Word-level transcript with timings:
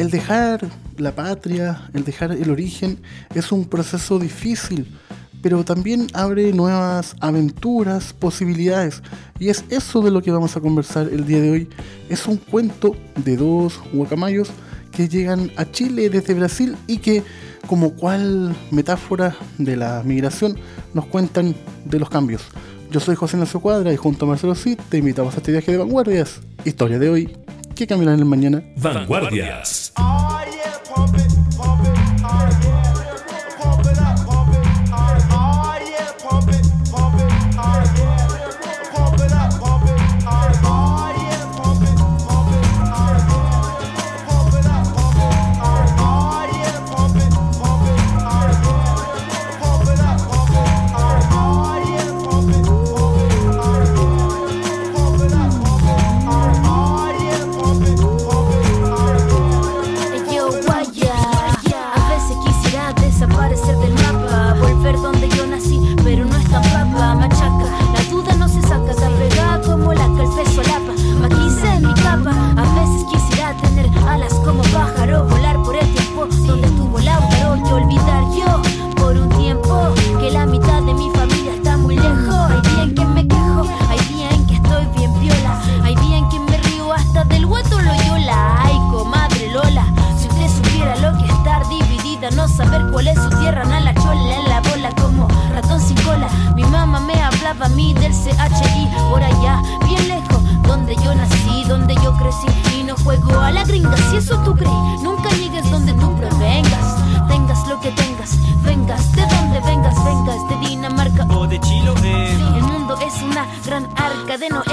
el 0.00 0.10
dejar 0.10 0.66
la 0.96 1.14
patria, 1.14 1.90
el 1.92 2.04
dejar 2.04 2.32
el 2.32 2.50
origen, 2.50 3.02
es 3.34 3.52
un 3.52 3.66
proceso 3.66 4.18
difícil, 4.18 4.86
pero 5.42 5.62
también 5.62 6.06
abre 6.14 6.54
nuevas 6.54 7.14
aventuras, 7.20 8.14
posibilidades. 8.14 9.02
Y 9.38 9.50
es 9.50 9.62
eso 9.68 10.00
de 10.00 10.10
lo 10.10 10.22
que 10.22 10.30
vamos 10.30 10.56
a 10.56 10.60
conversar 10.60 11.08
el 11.12 11.26
día 11.26 11.42
de 11.42 11.50
hoy. 11.50 11.68
Es 12.08 12.26
un 12.26 12.38
cuento 12.38 12.96
de 13.22 13.36
dos 13.36 13.78
guacamayos 13.92 14.48
que 14.90 15.06
llegan 15.06 15.52
a 15.56 15.70
Chile 15.70 16.08
desde 16.08 16.32
Brasil 16.32 16.76
y 16.86 16.96
que, 16.96 17.22
como 17.66 17.94
cual 17.94 18.56
metáfora 18.70 19.36
de 19.58 19.76
la 19.76 20.02
migración, 20.02 20.56
nos 20.94 21.04
cuentan 21.04 21.54
de 21.84 21.98
los 21.98 22.08
cambios. 22.08 22.40
Yo 22.90 23.00
soy 23.00 23.16
José 23.16 23.36
Nacio 23.36 23.60
Cuadra 23.60 23.92
y 23.92 23.96
junto 23.98 24.24
a 24.24 24.28
Marcelo 24.28 24.54
Cid 24.54 24.78
te 24.88 24.96
invitamos 24.96 25.34
a 25.34 25.36
este 25.36 25.52
viaje 25.52 25.72
de 25.72 25.78
vanguardias. 25.78 26.40
Historia 26.64 26.98
de 26.98 27.10
hoy 27.10 27.36
que 27.80 27.86
caminar 27.86 28.14
en 28.14 28.20
el 28.20 28.26
mañana. 28.26 28.62
Vanguardias. 28.76 29.92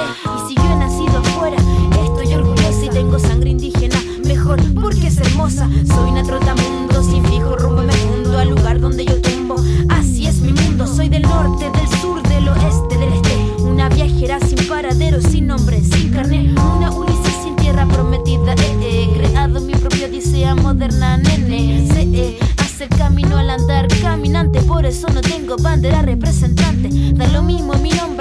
Y 0.08 0.48
si 0.48 0.56
yo 0.56 0.64
he 0.64 0.76
nacido 0.76 1.18
afuera, 1.20 1.58
estoy 2.04 2.34
orgullosa 2.34 2.86
y 2.86 2.90
tengo 2.90 3.20
sangre 3.20 3.52
indígena. 3.52 3.98
Mejor 4.26 4.60
porque 4.74 5.08
es 5.08 5.18
hermosa. 5.18 5.70
Soy 5.88 6.12
una 6.12 6.24
trotamundo 6.24 7.04
sin 7.04 7.24
fijo 7.26 7.56
rumbo 7.56 7.84
me 7.84 7.94
fundo 7.94 8.38
al 8.38 8.50
lugar 8.50 8.80
donde 8.80 9.06
yo 9.06 9.22
tumbo. 9.22 9.56
Así 9.90 10.28
es 10.28 10.42
mi 10.42 10.54
mundo. 10.54 10.88
Soy 10.88 11.10
del 11.10 11.24
norte, 11.24 11.70
del 11.70 11.88
sur, 12.00 12.22
del 12.24 12.48
oeste, 12.50 12.98
del 12.98 13.14
este. 13.14 13.64
Una 13.64 13.90
viajera 13.90 14.40
sin 14.40 14.68
paradero, 14.68 15.22
sin 15.22 15.48
nombre, 15.48 15.82
sin 15.84 16.12
carné. 16.12 16.54
Una 16.78 16.92
Ulises 16.92 17.36
sin 17.44 17.56
tierra 17.56 17.86
prometida. 17.86 18.54
Eh, 18.54 18.78
eh. 18.82 19.14
Creado 19.18 19.62
mi 19.62 19.74
propia 19.76 20.08
odisea 20.08 20.56
moderna, 20.56 21.18
nene. 21.18 21.88
Se, 21.94 22.02
eh 22.02 22.40
el 22.80 22.90
camino 22.90 23.38
al 23.38 23.50
andar 23.50 23.88
caminante, 24.02 24.62
por 24.62 24.86
eso 24.86 25.08
no 25.10 25.22
tengo 25.22 25.56
bandera 25.58 26.02
representante. 26.04 26.90
Da 27.14 27.28
lo 27.28 27.42
mismo 27.42 27.74
mi 27.76 27.90
nombre 27.90 28.17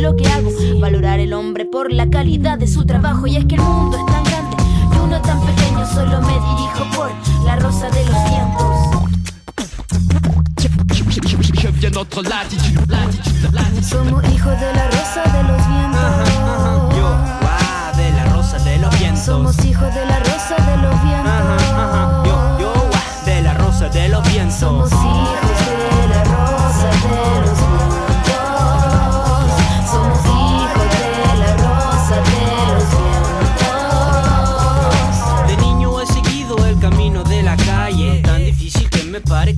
lo 0.00 0.16
que 0.16 0.26
hago. 0.26 0.50
Valorar 0.80 1.20
el 1.20 1.32
hombre 1.32 1.64
por 1.64 1.92
la 1.92 2.08
calidad 2.08 2.58
de 2.58 2.66
su 2.66 2.84
trabajo. 2.84 3.24
Y 3.26 3.36
es 3.36 3.44
que 3.44 3.54
el 3.54 3.60
mundo 3.60 3.96
es 3.96 4.04
tan 4.06 4.24
grande 4.24 4.56
y 4.94 4.98
uno 4.98 5.22
tan 5.22 5.40
pequeño. 5.40 5.86
Solo 5.86 6.20
me 6.20 6.32
dirijo 6.32 6.84
por 6.96 7.12
la 7.44 7.54
rosa 7.56 7.88
de 7.90 8.04
los 8.04 8.24
tiempos. 8.24 8.88
Je 10.60 10.68
viens. 10.68 10.98
Somos 13.88 14.24
hijos 14.32 14.60
de 14.60 14.72
la 14.74 14.90
rosa 14.90 15.22
de 15.32 15.42
los 15.44 15.68
vientos. 15.68 16.26
Yo, 16.96 17.08
wow, 17.40 17.96
de 17.96 18.10
la 18.12 18.24
rosa 18.34 18.58
de 18.58 18.78
los 18.78 18.98
vientos. 18.98 19.24
Somos 19.24 19.64
hijos 19.64 19.94
de 19.94 20.04
la 20.06 20.18
rosa 20.18 20.56
de 20.56 20.76
los 20.82 21.02
vientos. 21.02 21.62
Yo, 22.26 22.58
yo, 22.60 22.72
de 23.24 23.40
la 23.42 23.54
rosa 23.54 23.88
de 23.88 24.08
los 24.08 24.22
vientos. 24.32 24.58
Somos 24.58 24.90
hijos 24.92 25.66
de 25.66 26.08
la 26.08 26.24
rosa 26.24 26.84
de 26.84 26.92
los 26.92 27.10
vientos. 27.10 27.27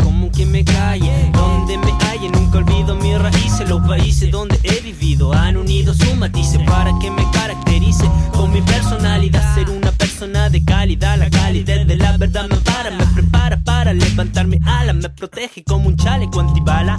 como 0.02 0.32
que 0.32 0.44
me 0.46 0.64
calle. 0.64 1.30
Donde 1.32 1.78
me 1.78 1.92
halle, 1.92 2.28
nunca 2.28 2.58
olvido 2.58 2.96
mis 2.96 3.16
raíces. 3.18 3.68
Los 3.68 3.80
países 3.86 4.30
donde 4.30 4.58
he 4.64 4.80
vivido 4.80 5.32
han 5.32 5.56
unido 5.56 5.94
sus 5.94 6.16
matices 6.16 6.60
para 6.66 6.92
que 6.98 7.08
me 7.10 7.24
caracterice 7.30 8.04
con 8.32 8.52
mi 8.52 8.62
personalidad. 8.62 9.54
Ser 9.54 9.70
una 9.70 9.92
persona 9.92 10.50
de 10.50 10.64
calidad, 10.64 11.16
la 11.18 11.30
calidez 11.30 11.86
de 11.86 11.96
la 11.96 12.16
verdad 12.16 12.48
me 12.48 12.56
para, 12.56 12.90
me 12.90 13.06
prepara 13.14 13.60
para 13.60 13.92
levantarme 13.92 14.58
alas, 14.66 14.96
me 14.96 15.08
protege 15.08 15.62
como 15.62 15.86
un 15.86 15.96
chaleco 15.96 16.40
antibala. 16.40 16.96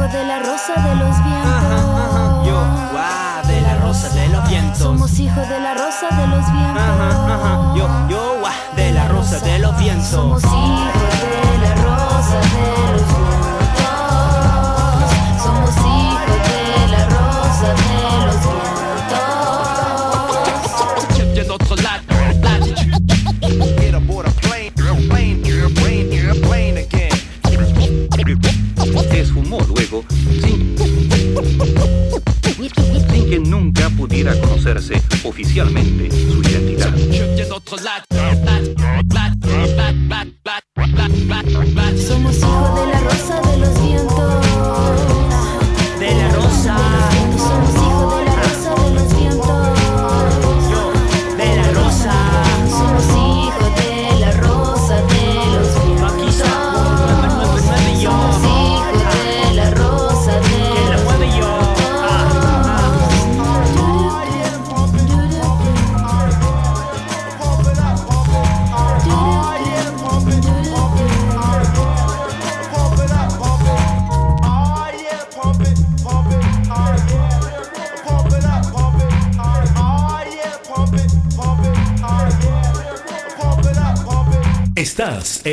hijo 0.00 0.12
de 0.12 0.24
la 0.24 0.38
rosa 0.38 0.74
de 0.74 0.94
los 0.96 1.24
vientos. 1.24 2.46
Yo, 2.46 2.56
wow, 2.92 3.46
de 3.46 3.60
la 3.60 3.74
rosa 3.76 4.08
de 4.08 4.28
los 4.28 4.48
vientos. 4.48 4.78
Somos 4.78 5.18
hijos 5.18 5.48
de 5.48 5.60
la 5.60 5.74
rosa 5.74 6.08
de 6.16 6.26
los 6.26 6.52
vientos. 6.52 7.76
Yo, 7.76 8.08
yo, 8.08 8.38
wow, 8.40 8.76
de 8.76 8.92
la 8.92 9.08
rosa 9.08 9.38
de 9.40 9.58
los 9.58 9.76
vientos. 9.78 10.06
Somos 10.06 10.42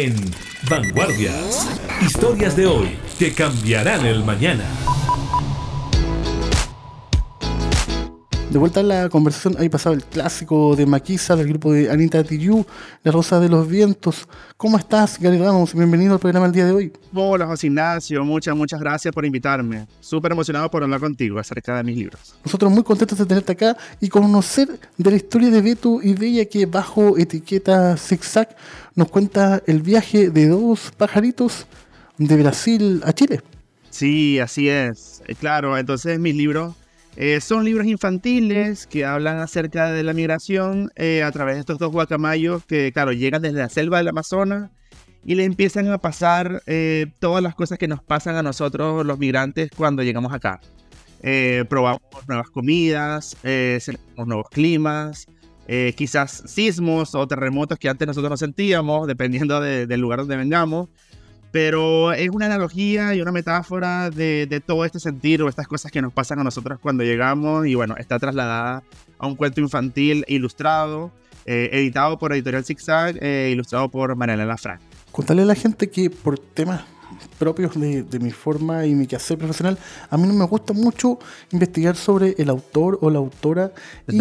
en 0.03 0.15
Vanguardias. 0.69 1.67
Historias 2.01 2.55
de 2.55 2.67
hoy 2.67 2.97
que 3.17 3.33
cambiarán 3.33 4.05
el 4.05 4.23
mañana. 4.23 4.65
De 8.57 8.59
vuelta 8.59 8.80
a 8.80 8.83
la 8.83 9.07
conversación, 9.09 9.56
ahí 9.59 9.69
pasaba 9.69 9.95
el 9.95 10.04
clásico 10.04 10.75
de 10.75 10.88
Maquisa 10.88 11.36
del 11.36 11.48
grupo 11.48 11.74
de 11.74 11.92
Anita 11.92 12.24
Tijoux, 12.24 12.65
La 13.04 13.12
Rosa 13.12 13.39
de 13.39 13.50
los 13.50 13.68
Vientos. 13.68 14.27
¿Cómo 14.57 14.80
estás, 14.80 15.19
Gary 15.19 15.38
Ramos? 15.38 15.75
Bienvenido 15.75 16.13
al 16.15 16.19
programa 16.19 16.48
el 16.48 16.54
día 16.54 16.65
de 16.65 16.71
hoy. 16.71 16.92
Hola 17.13 17.45
José 17.45 17.68
Ignacio, 17.68 18.25
muchas, 18.25 18.56
muchas 18.56 18.80
gracias 18.80 19.13
por 19.13 19.27
invitarme. 19.27 19.86
Súper 20.00 20.31
emocionado 20.31 20.71
por 20.71 20.81
hablar 20.81 21.00
contigo 21.00 21.38
acerca 21.38 21.77
de 21.77 21.83
mis 21.83 21.98
libros. 21.98 22.33
Nosotros 22.44 22.71
muy 22.71 22.81
contentos 22.81 23.19
de 23.19 23.27
tenerte 23.27 23.51
acá 23.51 23.77
y 24.01 24.09
conocer 24.09 24.68
de 24.98 25.12
la 25.12 25.18
historia 25.18 25.51
de 25.51 25.62
Beto 25.62 26.00
y 26.01 26.15
Bella 26.15 26.45
que 26.45 26.65
bajo 26.65 27.15
etiqueta 27.15 27.95
Zigzag 27.95 28.56
nos 28.95 29.07
cuenta 29.12 29.62
el 29.68 29.83
viaje 29.83 30.31
de 30.31 30.48
dos 30.48 30.92
pajaritos 30.98 31.68
de 32.18 32.36
Brasil 32.38 33.04
a 33.06 33.13
Chile. 33.13 33.39
Sí, 33.92 34.39
así 34.39 34.68
es. 34.68 35.21
Eh, 35.27 35.36
Claro, 35.36 35.77
entonces 35.77 36.19
mis 36.19 36.33
libros 36.33 36.74
eh, 37.18 37.42
son 37.42 37.66
libros 37.66 37.88
infantiles 37.88 38.88
que 38.88 39.04
hablan 39.04 39.40
acerca 39.40 39.92
de 39.92 40.04
la 40.04 40.14
migración 40.14 40.92
eh, 40.96 41.24
a 41.24 41.31
través 41.31 41.56
de 41.56 41.60
estos 41.62 41.80
dos 41.80 41.92
guacamayos 41.92 42.64
que, 42.66 42.92
claro, 42.94 43.12
llegan 43.12 43.42
desde 43.42 43.58
la 43.58 43.69
selva 43.69 43.98
del 43.98 44.08
Amazonas 44.10 44.69
y 45.25 45.36
le 45.36 45.44
empiezan 45.44 45.90
a 45.92 45.98
pasar 45.98 46.62
eh, 46.68 47.08
todas 47.19 47.44
las 47.44 47.56
cosas 47.56 47.78
que 47.78 47.88
nos 47.88 48.02
pasan 48.04 48.36
a 48.36 48.44
nosotros 48.44 49.06
los 49.06 49.18
migrantes 49.19 49.69
cuando 49.75 50.04
llegamos 50.04 50.31
acá. 50.31 50.62
Probamos 51.68 52.02
nuevas 52.28 52.50
comidas, 52.52 53.36
sentimos 53.42 54.28
nuevos 54.28 54.50
climas, 54.52 55.25
quizás 55.96 56.44
sismos 56.46 57.16
o 57.16 57.28
terremotos 57.28 57.78
que 57.80 57.90
antes 57.90 58.08
nosotros 58.08 58.30
no 58.30 58.38
sentíamos, 58.38 59.08
dependiendo 59.08 59.60
de- 59.60 59.88
del 59.88 60.00
lugar 60.00 60.19
donde 60.19 60.38
vengamos. 60.38 60.88
Pero 61.51 62.11
es 62.13 62.29
una 62.29 62.47
analogía 62.47 63.15
y 63.15 63.21
una 63.21 63.31
metáfora 63.31 64.09
de, 64.09 64.47
de 64.47 64.59
todo 64.59 64.85
este 64.85 64.99
sentir 64.99 65.41
o 65.41 65.49
estas 65.49 65.67
cosas 65.67 65.91
que 65.91 66.01
nos 66.01 66.13
pasan 66.13 66.39
a 66.39 66.44
nosotros 66.44 66.79
cuando 66.79 67.03
llegamos. 67.03 67.65
Y 67.67 67.75
bueno, 67.75 67.95
está 67.97 68.19
trasladada 68.19 68.83
a 69.17 69.27
un 69.27 69.35
cuento 69.35 69.61
infantil 69.61 70.25
ilustrado, 70.27 71.11
eh, 71.45 71.69
editado 71.71 72.17
por 72.19 72.33
Editorial 72.33 72.65
Zigzag, 72.65 73.17
eh, 73.21 73.49
ilustrado 73.51 73.89
por 73.89 74.15
Mariana 74.15 74.57
Frank. 74.57 74.81
Contarle 75.11 75.44
a 75.44 75.45
la 75.45 75.55
gente 75.55 75.89
que 75.89 76.09
por 76.09 76.38
temas 76.38 76.81
propios 77.39 77.79
de, 77.79 78.03
de 78.03 78.19
mi 78.19 78.31
forma 78.31 78.85
y 78.85 78.94
mi 78.94 79.07
quehacer 79.07 79.38
profesional, 79.38 79.77
a 80.09 80.17
mí 80.17 80.27
no 80.27 80.33
me 80.33 80.45
gusta 80.45 80.73
mucho 80.73 81.17
investigar 81.51 81.95
sobre 81.95 82.35
el 82.38 82.49
autor 82.49 82.99
o 83.01 83.09
la 83.09 83.19
autora. 83.19 83.71
Y 84.07 84.19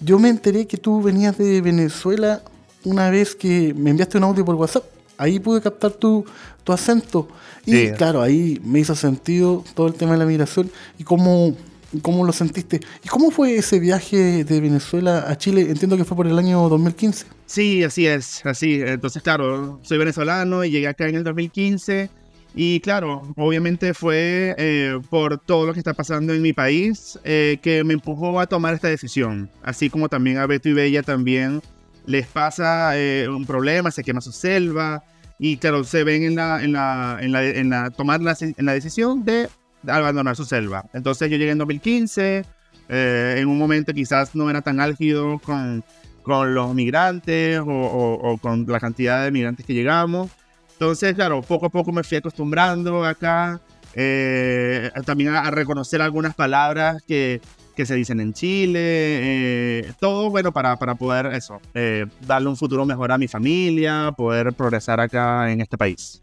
yo 0.00 0.18
me 0.18 0.28
enteré 0.28 0.66
que 0.66 0.76
tú 0.76 1.02
venías 1.02 1.36
de 1.36 1.60
Venezuela 1.60 2.42
una 2.84 3.10
vez 3.10 3.34
que 3.34 3.74
me 3.74 3.90
enviaste 3.90 4.18
un 4.18 4.24
audio 4.24 4.44
por 4.44 4.54
WhatsApp. 4.54 4.84
Ahí 5.18 5.38
pude 5.40 5.60
captar 5.60 5.92
tu, 5.92 6.24
tu 6.64 6.72
acento. 6.72 7.28
Y 7.66 7.72
Sí. 7.72 7.90
claro, 7.96 8.22
ahí 8.22 8.60
me 8.64 8.78
hizo 8.80 8.94
sentido 8.94 9.64
todo 9.74 9.88
el 9.88 9.94
tema 9.94 10.12
de 10.12 10.18
la 10.18 10.24
migración 10.24 10.70
y 10.98 11.04
cómo, 11.04 11.54
cómo 12.00 12.24
lo 12.24 12.32
sentiste. 12.32 12.80
¿Y 13.04 13.08
cómo 13.08 13.30
fue 13.30 13.56
ese 13.56 13.78
viaje 13.80 14.44
de 14.44 14.60
Venezuela 14.60 15.26
a 15.28 15.36
Chile? 15.36 15.62
Entiendo 15.68 15.96
que 15.96 16.04
fue 16.04 16.16
por 16.16 16.26
el 16.26 16.38
año 16.38 16.68
2015. 16.68 17.26
Sí, 17.46 17.84
así 17.84 18.06
es, 18.06 18.44
así. 18.46 18.80
Entonces, 18.80 19.22
claro, 19.22 19.80
soy 19.82 19.98
venezolano 19.98 20.64
y 20.64 20.70
llegué 20.70 20.88
acá 20.88 21.08
en 21.08 21.16
el 21.16 21.24
2015. 21.24 22.08
Y 22.54 22.80
claro, 22.80 23.22
obviamente 23.36 23.92
fue 23.92 24.54
eh, 24.58 24.98
por 25.10 25.38
todo 25.38 25.66
lo 25.66 25.74
que 25.74 25.80
está 25.80 25.92
pasando 25.92 26.32
en 26.32 26.40
mi 26.40 26.52
país 26.54 27.18
eh, 27.22 27.58
que 27.62 27.84
me 27.84 27.92
empujó 27.92 28.40
a 28.40 28.46
tomar 28.46 28.74
esta 28.74 28.88
decisión. 28.88 29.50
Así 29.62 29.90
como 29.90 30.08
también 30.08 30.38
a 30.38 30.46
Beto 30.46 30.68
y 30.70 30.72
Bella 30.72 31.02
también 31.02 31.60
les 32.06 32.26
pasa 32.26 32.98
eh, 32.98 33.28
un 33.28 33.44
problema, 33.44 33.90
se 33.90 34.02
quema 34.02 34.20
su 34.20 34.32
selva. 34.32 35.02
Y 35.38 35.56
claro, 35.56 35.84
se 35.84 36.02
ven 36.02 36.24
en 36.24 36.34
la, 36.34 36.62
en 36.62 36.72
la, 36.72 37.18
en 37.20 37.32
la, 37.32 37.44
en 37.44 37.70
la 37.70 37.90
tomar 37.90 38.20
la, 38.20 38.36
en 38.40 38.66
la 38.66 38.72
decisión 38.72 39.24
de 39.24 39.48
abandonar 39.86 40.34
su 40.36 40.44
selva. 40.44 40.84
Entonces 40.92 41.30
yo 41.30 41.36
llegué 41.36 41.52
en 41.52 41.58
2015, 41.58 42.44
eh, 42.88 43.34
en 43.38 43.48
un 43.48 43.58
momento 43.58 43.92
quizás 43.92 44.34
no 44.34 44.50
era 44.50 44.62
tan 44.62 44.80
álgido 44.80 45.38
con, 45.38 45.84
con 46.22 46.54
los 46.54 46.74
migrantes 46.74 47.60
o, 47.64 48.38
con 48.40 48.66
la 48.66 48.80
cantidad 48.80 49.24
de 49.24 49.30
migrantes 49.30 49.64
que 49.64 49.74
llegamos. 49.74 50.30
Entonces, 50.72 51.14
claro, 51.14 51.42
poco 51.42 51.66
a 51.66 51.70
poco 51.70 51.92
me 51.92 52.04
fui 52.04 52.18
acostumbrando 52.18 53.04
acá, 53.04 53.60
eh, 53.94 54.90
también 55.04 55.30
a 55.30 55.50
reconocer 55.50 56.00
algunas 56.00 56.34
palabras 56.34 57.02
que, 57.06 57.40
que 57.78 57.86
se 57.86 57.94
dicen 57.94 58.18
en 58.18 58.32
Chile, 58.32 58.80
eh, 58.82 59.92
todo 60.00 60.30
bueno 60.30 60.50
para, 60.50 60.76
para 60.80 60.96
poder 60.96 61.26
eso, 61.26 61.60
eh, 61.74 62.06
darle 62.26 62.48
un 62.48 62.56
futuro 62.56 62.84
mejor 62.84 63.12
a 63.12 63.18
mi 63.18 63.28
familia, 63.28 64.12
poder 64.16 64.52
progresar 64.52 64.98
acá 64.98 65.52
en 65.52 65.60
este 65.60 65.78
país. 65.78 66.20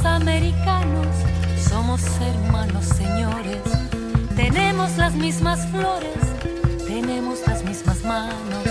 Somos 0.00 0.22
americanos, 0.22 1.06
somos 1.68 2.02
hermanos, 2.20 2.84
señores. 2.84 3.62
Tenemos 4.34 4.96
las 4.96 5.14
mismas 5.14 5.66
flores, 5.66 6.16
tenemos 6.86 7.40
las 7.46 7.62
mismas 7.64 8.02
manos. 8.04 8.64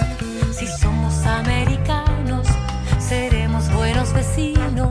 Si 0.51 0.65
somos 0.67 1.25
americanos, 1.25 2.47
seremos 2.99 3.71
buenos 3.73 4.11
vecinos. 4.13 4.89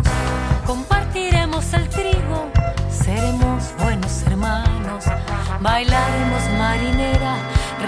Compartiremos 0.66 1.72
el 1.72 1.88
trigo, 1.88 2.50
seremos 2.90 3.72
buenos 3.78 4.22
hermanos. 4.22 5.04
Bailaremos 5.60 6.42
marinera, 6.56 7.36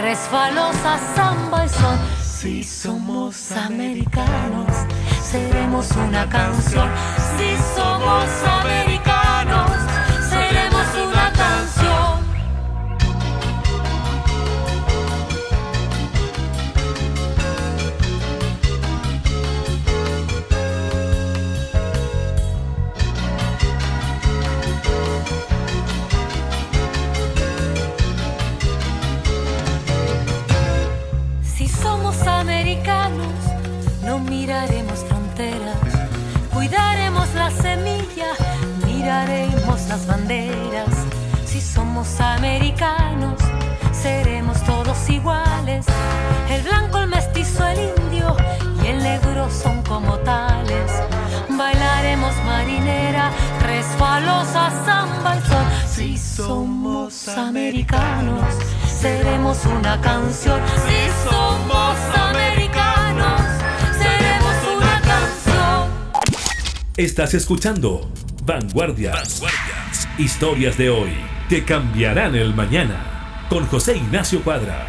resbalosa 0.01 0.99
samba 1.15 1.67
y 1.67 1.69
son. 1.69 1.99
Si 2.23 2.65
somos 2.65 3.53
americanos, 3.53 4.87
seremos 5.31 5.89
una 5.93 6.29
canción. 6.29 6.89
Si 7.39 7.57
somos 7.77 8.27
americanos, 8.63 9.71
seremos 10.29 10.87
una 11.09 11.33
canción. 11.33 12.21
Si 31.45 31.69
somos 31.69 32.21
americanos, 32.27 33.29
no 34.05 34.19
miraremos 34.19 35.05
cuidaremos 36.53 37.29
la 37.35 37.51
semilla, 37.51 38.33
miraremos 38.87 39.89
las 39.89 40.07
banderas. 40.07 40.91
Si 41.47 41.61
somos 41.61 42.21
americanos, 42.21 43.39
seremos 43.93 44.63
todos 44.65 45.09
iguales. 45.09 45.87
El 46.49 46.63
blanco, 46.63 46.99
el 46.99 47.09
mestizo, 47.09 47.67
el 47.67 47.93
indio 47.99 48.37
y 48.83 48.89
el 48.89 48.99
negro 49.03 49.49
son 49.51 49.83
como 49.83 50.19
tales. 50.19 50.93
Bailaremos 51.49 52.35
marinera, 52.45 53.31
resbalosa, 53.67 54.71
samba 54.85 55.37
y 55.37 55.49
sol. 55.49 55.65
Si 55.87 56.19
somos 56.19 57.29
americanos, 57.29 58.55
seremos 58.87 59.65
una 59.67 60.01
canción. 60.01 60.61
Si 60.87 61.29
somos 61.29 61.97
americanos, 62.15 62.50
Estás 67.01 67.33
escuchando 67.33 68.11
Vanguardias. 68.45 69.43
Historias 70.19 70.77
de 70.77 70.91
hoy 70.91 71.09
que 71.49 71.65
cambiarán 71.65 72.35
el 72.35 72.55
mañana. 72.55 73.47
Con 73.49 73.65
José 73.65 73.97
Ignacio 73.97 74.45
Cuadra. 74.45 74.87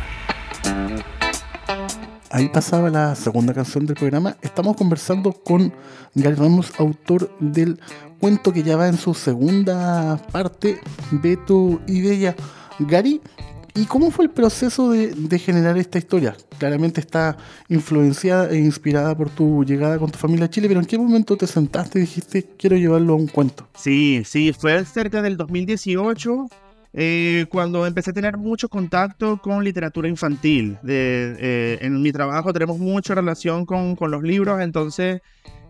Ahí 2.29 2.49
pasaba 2.49 2.89
la 2.89 3.15
segunda 3.15 3.53
canción 3.53 3.85
del 3.85 3.95
programa. 3.95 4.35
Estamos 4.41 4.75
conversando 4.75 5.31
con 5.31 5.73
Gary 6.13 6.35
Ramos, 6.35 6.73
autor 6.79 7.33
del 7.39 7.79
cuento 8.19 8.51
que 8.51 8.63
ya 8.63 8.75
va 8.75 8.89
en 8.89 8.97
su 8.97 9.13
segunda 9.13 10.17
parte, 10.33 10.81
Beto 11.11 11.79
y 11.87 12.01
Bella. 12.01 12.35
Gary, 12.79 13.21
¿y 13.75 13.85
cómo 13.85 14.11
fue 14.11 14.25
el 14.25 14.31
proceso 14.31 14.91
de, 14.91 15.07
de 15.07 15.39
generar 15.39 15.77
esta 15.77 15.97
historia? 15.97 16.35
Claramente 16.57 16.99
está 17.01 17.37
influenciada 17.69 18.49
e 18.51 18.57
inspirada 18.57 19.15
por 19.15 19.29
tu 19.29 19.63
llegada 19.63 19.97
con 19.99 20.11
tu 20.11 20.17
familia 20.17 20.45
a 20.45 20.49
Chile, 20.49 20.67
pero 20.67 20.79
¿en 20.79 20.85
qué 20.85 20.97
momento 20.97 21.37
te 21.37 21.47
sentaste 21.47 21.99
y 21.99 22.01
dijiste 22.01 22.47
quiero 22.57 22.77
llevarlo 22.77 23.13
a 23.13 23.15
un 23.17 23.27
cuento? 23.27 23.67
Sí, 23.75 24.23
sí, 24.25 24.53
fue 24.53 24.83
cerca 24.85 25.21
del 25.21 25.37
2018 25.37 26.47
eh, 26.93 27.45
cuando 27.49 27.85
empecé 27.85 28.09
a 28.11 28.13
tener 28.13 28.37
mucho 28.37 28.67
contacto 28.67 29.37
con 29.37 29.63
literatura 29.63 30.09
infantil. 30.09 30.77
De, 30.81 31.35
eh, 31.39 31.77
en 31.81 32.01
mi 32.01 32.11
trabajo 32.11 32.51
tenemos 32.51 32.79
mucha 32.79 33.15
relación 33.15 33.65
con, 33.65 33.95
con 33.95 34.11
los 34.11 34.23
libros, 34.23 34.61
entonces 34.61 35.21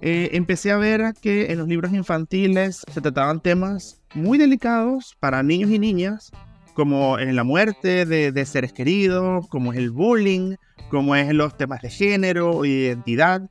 eh, 0.02 0.30
empecé 0.34 0.72
a 0.72 0.78
ver 0.78 1.14
que 1.22 1.52
en 1.52 1.60
los 1.60 1.68
libros 1.68 1.94
infantiles 1.94 2.84
se 2.92 3.02
trataban 3.02 3.40
temas 3.40 4.02
muy 4.16 4.38
delicados 4.38 5.16
para 5.20 5.44
niños 5.44 5.70
y 5.70 5.78
niñas, 5.78 6.32
como 6.74 7.18
es 7.20 7.34
la 7.34 7.44
muerte 7.44 8.06
de, 8.06 8.46
seres 8.46 8.74
queridos, 8.74 9.48
como 9.48 9.72
es 9.74 9.80
el 9.80 9.92
bullying, 9.92 10.56
como 10.90 11.16
es 11.16 11.34
los 11.34 11.58
temas 11.58 11.82
de 11.82 11.90
género, 11.90 12.66
identidad. 12.66 13.50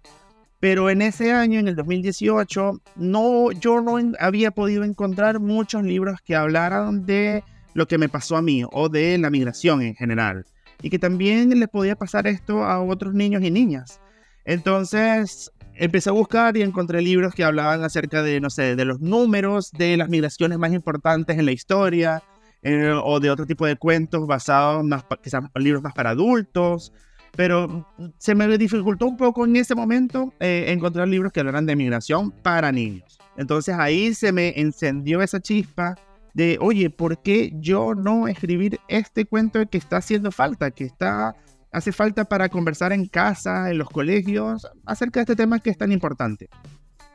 Pero 0.59 0.91
en 0.91 1.01
ese 1.01 1.33
año, 1.33 1.59
en 1.59 1.69
el 1.69 1.77
2018, 1.77 2.81
no, 2.97 3.51
yo 3.53 3.81
no 3.81 3.99
en- 3.99 4.17
había 4.21 4.51
podido 4.51 4.85
encontrar 4.85 5.41
muchos 5.41 5.83
libros 5.83 6.21
que 6.25 6.37
hablaran 6.37 7.07
de 7.07 7.43
lo 7.73 7.87
que 7.89 7.97
me 7.99 8.09
pasó 8.09 8.37
a 8.37 8.43
mí 8.43 8.63
o 8.71 8.89
de 8.89 9.17
la 9.17 9.31
migración 9.31 9.81
en 9.81 9.95
general. 9.95 10.45
Y 10.83 10.91
que 10.91 10.99
también 10.99 11.59
le 11.59 11.69
podía 11.69 11.97
pasar 11.97 12.27
esto 12.27 12.65
a 12.65 12.83
otros 12.83 13.15
niños 13.15 13.43
y 13.43 13.51
niñas. 13.51 14.01
Entonces 14.45 15.51
empecé 15.75 16.11
a 16.11 16.13
buscar 16.13 16.57
y 16.57 16.63
encontré 16.63 17.01
libros 17.01 17.35
que 17.35 17.45
hablaban 17.45 17.83
acerca 17.85 18.23
de, 18.23 18.41
no 18.41 18.51
sé, 18.51 18.77
de 18.77 18.85
los 18.85 19.01
números 19.01 19.71
de 19.73 19.97
las 19.97 20.09
migraciones 20.11 20.59
más 20.59 20.73
importantes 20.75 21.39
en 21.39 21.47
la 21.47 21.53
historia, 21.53 22.23
eh, 22.63 22.93
o 23.03 23.21
de 23.21 23.31
otro 23.31 23.47
tipo 23.47 23.67
de 23.67 23.77
cuentos 23.77 24.27
basados 24.27 24.85
más, 24.85 25.05
quizás 25.23 25.43
libros 25.55 25.83
más 25.83 25.95
para 25.95 26.11
adultos. 26.11 26.93
Pero 27.37 27.87
se 28.19 28.35
me 28.35 28.59
dificultó 28.59 29.07
un 29.07 29.17
poco 29.17 29.45
en 29.45 29.57
ese 29.57 29.75
momento 29.75 30.35
eh, 30.41 30.65
encontrar 30.69 31.07
libros 31.09 31.33
que 31.33 31.41
hablaran 31.41 31.65
de 31.65 31.77
migración 31.77 32.31
para 32.31 32.73
niños. 32.73 33.19
Entonces 33.37 33.77
ahí 33.79 34.13
se 34.15 34.33
me 34.33 34.61
encendió 34.61 35.23
esa 35.23 35.41
chispa 35.41 35.95
de, 36.35 36.59
oye, 36.61 36.91
¿por 36.91 37.23
qué 37.23 37.53
yo 37.55 37.95
no 37.95 38.29
escribir 38.29 38.81
este 38.89 39.25
cuento 39.25 39.65
que 39.69 39.79
está 39.79 39.99
haciendo 39.99 40.31
falta, 40.31 40.71
que 40.71 40.85
está 40.85 41.35
hace 41.73 41.93
falta 41.93 42.25
para 42.25 42.49
conversar 42.49 42.93
en 42.93 43.07
casa, 43.07 43.71
en 43.71 43.79
los 43.79 43.89
colegios, 43.89 44.67
acerca 44.85 45.21
de 45.21 45.23
este 45.23 45.37
tema 45.37 45.61
que 45.61 45.71
es 45.71 45.79
tan 45.79 45.93
importante? 45.93 46.49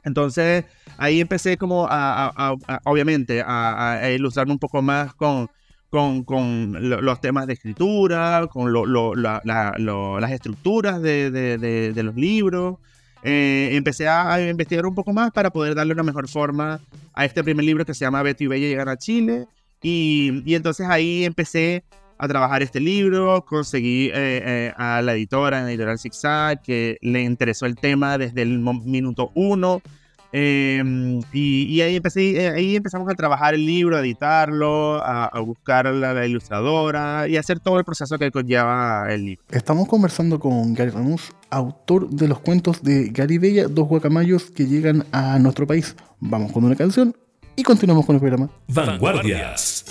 Entonces 0.05 0.65
ahí 0.97 1.19
empecé 1.19 1.57
como 1.57 1.87
a, 1.89 2.55
obviamente, 2.85 3.43
a, 3.45 4.09
ilustrarme 4.15 4.53
un 4.53 4.59
poco 4.59 4.81
más 4.81 5.13
con, 5.15 5.49
con, 5.89 6.23
con 6.23 6.89
lo- 6.89 7.01
los 7.01 7.19
temas 7.19 7.47
de 7.47 7.53
escritura, 7.53 8.47
con 8.49 8.71
las 9.21 10.31
estructuras 10.31 11.01
de, 11.01 11.91
los 11.95 12.15
libros. 12.15 12.77
Eh, 13.23 13.69
empecé 13.73 14.07
a, 14.07 14.39
investigar 14.47 14.85
un 14.85 14.93
poco 14.93 15.11
más 15.11 15.31
para 15.31 15.49
poder 15.49 15.73
darle 15.73 15.93
una 15.93 16.03
mejor 16.03 16.29
forma 16.29 16.79
a 17.13 17.25
este 17.25 17.43
primer 17.43 17.65
libro 17.65 17.83
que 17.83 17.95
se 17.95 18.05
llama 18.05 18.21
Betty 18.21 18.43
y 18.43 18.47
Bella 18.47 18.67
llegan 18.67 18.87
a 18.87 18.97
Chile. 18.97 19.47
Y 19.81 20.53
entonces 20.55 20.87
ahí 20.87 21.25
empecé 21.25 21.83
a 22.17 22.27
trabajar 22.27 22.63
este 22.63 22.79
libro, 22.79 23.43
conseguí 23.45 24.07
eh, 24.07 24.11
eh, 24.15 24.73
a 24.77 25.01
la 25.01 25.13
editora, 25.13 25.59
en 25.59 25.65
la 25.65 25.71
editorial 25.71 25.99
Zigzag, 25.99 26.61
que 26.61 26.97
le 27.01 27.21
interesó 27.21 27.65
el 27.65 27.75
tema 27.75 28.17
desde 28.17 28.41
el 28.41 28.59
minuto 28.59 29.31
uno. 29.35 29.81
Eh, 30.37 30.83
y, 31.31 31.63
y 31.63 31.81
ahí, 31.81 31.95
empecé, 31.95 32.31
eh, 32.31 32.49
ahí 32.49 32.75
empezamos 32.75 33.09
a 33.09 33.15
trabajar 33.15 33.53
el 33.53 33.65
libro, 33.65 33.95
a 33.95 34.01
editarlo, 34.01 34.95
a, 35.01 35.25
a 35.27 35.39
buscar 35.39 35.87
a 35.87 35.93
la, 35.93 36.13
la 36.13 36.25
ilustradora 36.25 37.25
y 37.29 37.37
hacer 37.37 37.61
todo 37.61 37.79
el 37.79 37.85
proceso 37.85 38.17
que 38.17 38.31
conlleva 38.31 39.05
el 39.09 39.25
libro. 39.25 39.43
Estamos 39.49 39.87
conversando 39.87 40.37
con 40.37 40.73
Gary 40.73 40.89
Ramos, 40.91 41.31
autor 41.49 42.09
de 42.09 42.27
los 42.27 42.39
cuentos 42.39 42.83
de 42.83 43.09
Gary 43.13 43.37
Bella, 43.37 43.69
dos 43.69 43.87
guacamayos 43.87 44.51
que 44.51 44.65
llegan 44.65 45.05
a 45.13 45.39
nuestro 45.39 45.65
país. 45.65 45.95
Vamos 46.19 46.51
con 46.51 46.65
una 46.65 46.75
canción 46.75 47.15
y 47.55 47.63
continuamos 47.63 48.05
con 48.05 48.15
el 48.15 48.19
programa. 48.19 48.49
Vanguardias. 48.67 49.85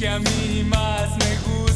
Que 0.00 0.08
a 0.08 0.18
mí 0.18 0.64
más 0.66 1.10
me 1.18 1.69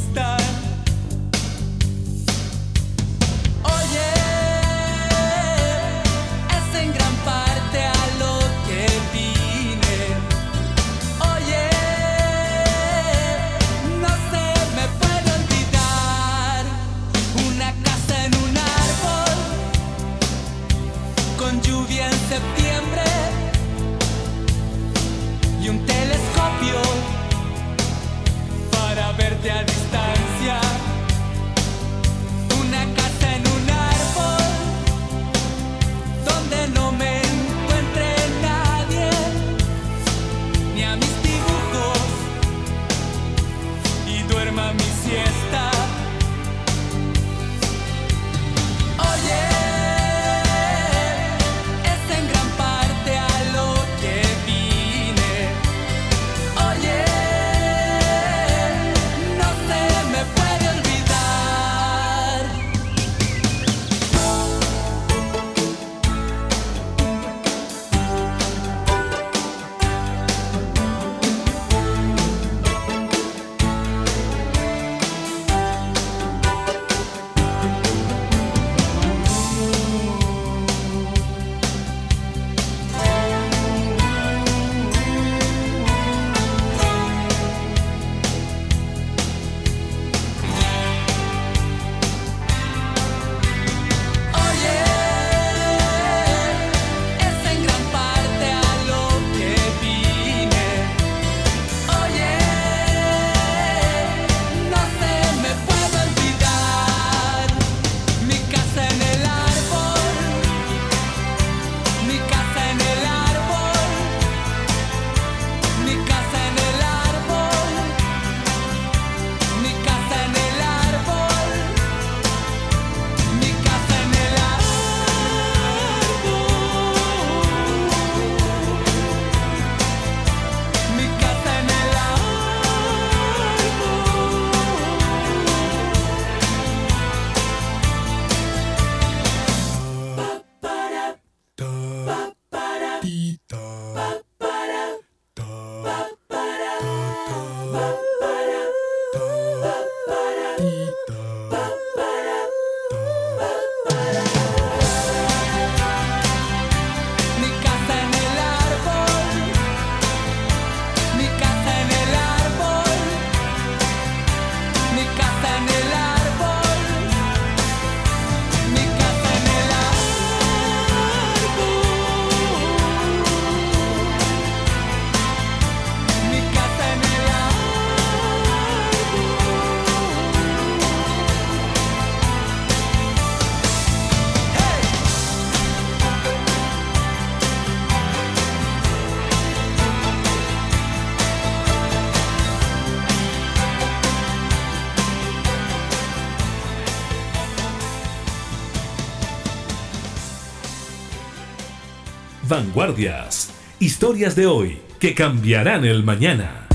Vanguardias. 202.65 203.51
Historias 203.79 204.35
de 204.37 204.47
hoy 204.47 204.79
que 204.99 205.15
cambiarán 205.15 205.85
el 205.85 206.03
mañana. 206.03 206.67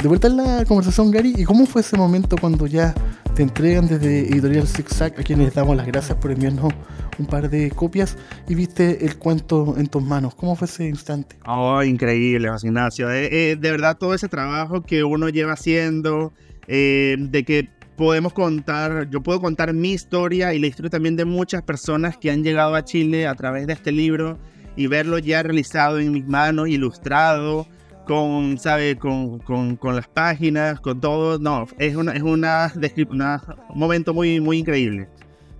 De 0.00 0.08
vuelta 0.08 0.28
en 0.28 0.36
la 0.36 0.64
conversación, 0.66 1.10
Gary, 1.10 1.34
¿y 1.36 1.44
cómo 1.44 1.66
fue 1.66 1.80
ese 1.80 1.96
momento 1.96 2.36
cuando 2.36 2.66
ya 2.66 2.94
te 3.34 3.42
entregan 3.42 3.88
desde 3.88 4.28
Editorial 4.28 4.68
Zigzag, 4.68 5.18
a 5.18 5.22
quienes 5.24 5.46
les 5.46 5.54
damos 5.54 5.76
las 5.76 5.86
gracias 5.86 6.16
por 6.18 6.30
enviarnos 6.30 6.72
un 7.18 7.26
par 7.26 7.50
de 7.50 7.70
copias, 7.70 8.16
y 8.48 8.54
viste 8.54 9.04
el 9.04 9.16
cuento 9.18 9.74
en 9.78 9.88
tus 9.88 10.02
manos? 10.02 10.34
¿Cómo 10.36 10.54
fue 10.54 10.66
ese 10.66 10.86
instante? 10.86 11.36
Oh, 11.46 11.82
increíble, 11.82 12.48
José 12.50 12.68
Ignacio. 12.68 13.10
Eh, 13.10 13.28
eh, 13.32 13.56
de 13.56 13.70
verdad, 13.70 13.96
todo 13.98 14.14
ese 14.14 14.28
trabajo 14.28 14.82
que 14.82 15.02
uno 15.02 15.28
lleva 15.28 15.54
haciendo, 15.54 16.32
eh, 16.68 17.16
de 17.18 17.44
que 17.44 17.68
podemos 17.96 18.32
contar, 18.32 19.08
yo 19.10 19.22
puedo 19.22 19.40
contar 19.40 19.72
mi 19.72 19.92
historia 19.92 20.52
y 20.54 20.58
la 20.58 20.66
historia 20.66 20.90
también 20.90 21.16
de 21.16 21.24
muchas 21.24 21.62
personas 21.62 22.16
que 22.16 22.30
han 22.30 22.42
llegado 22.42 22.74
a 22.74 22.84
Chile 22.84 23.26
a 23.26 23.34
través 23.34 23.66
de 23.66 23.72
este 23.72 23.92
libro 23.92 24.38
y 24.76 24.86
verlo 24.88 25.18
ya 25.18 25.42
realizado 25.42 25.98
en 26.00 26.12
mis 26.12 26.26
manos, 26.26 26.68
ilustrado, 26.68 27.66
con, 28.06 28.58
¿sabe? 28.58 28.96
Con, 28.96 29.38
con, 29.38 29.76
con 29.76 29.94
las 29.96 30.08
páginas, 30.08 30.80
con 30.80 31.00
todo. 31.00 31.38
No, 31.38 31.66
es, 31.78 31.94
una, 31.96 32.12
es 32.12 32.22
una, 32.22 32.72
una- 33.08 33.42
un 33.70 33.78
momento 33.78 34.12
muy, 34.12 34.40
muy 34.40 34.58
increíble. 34.58 35.08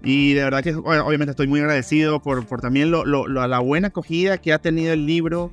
Y 0.03 0.35
de 0.35 0.42
verdad 0.44 0.62
que 0.62 0.75
obviamente 0.75 1.31
estoy 1.31 1.47
muy 1.47 1.61
agradecido 1.61 2.20
por, 2.20 2.44
por 2.47 2.61
también 2.61 2.90
lo, 2.90 3.05
lo- 3.07 3.27
lo- 3.27 3.47
la 3.47 3.59
buena 3.61 3.88
acogida 3.88 4.37
que 4.38 4.53
ha 4.53 4.59
tenido 4.59 4.92
el 4.92 5.07
libro, 5.07 5.53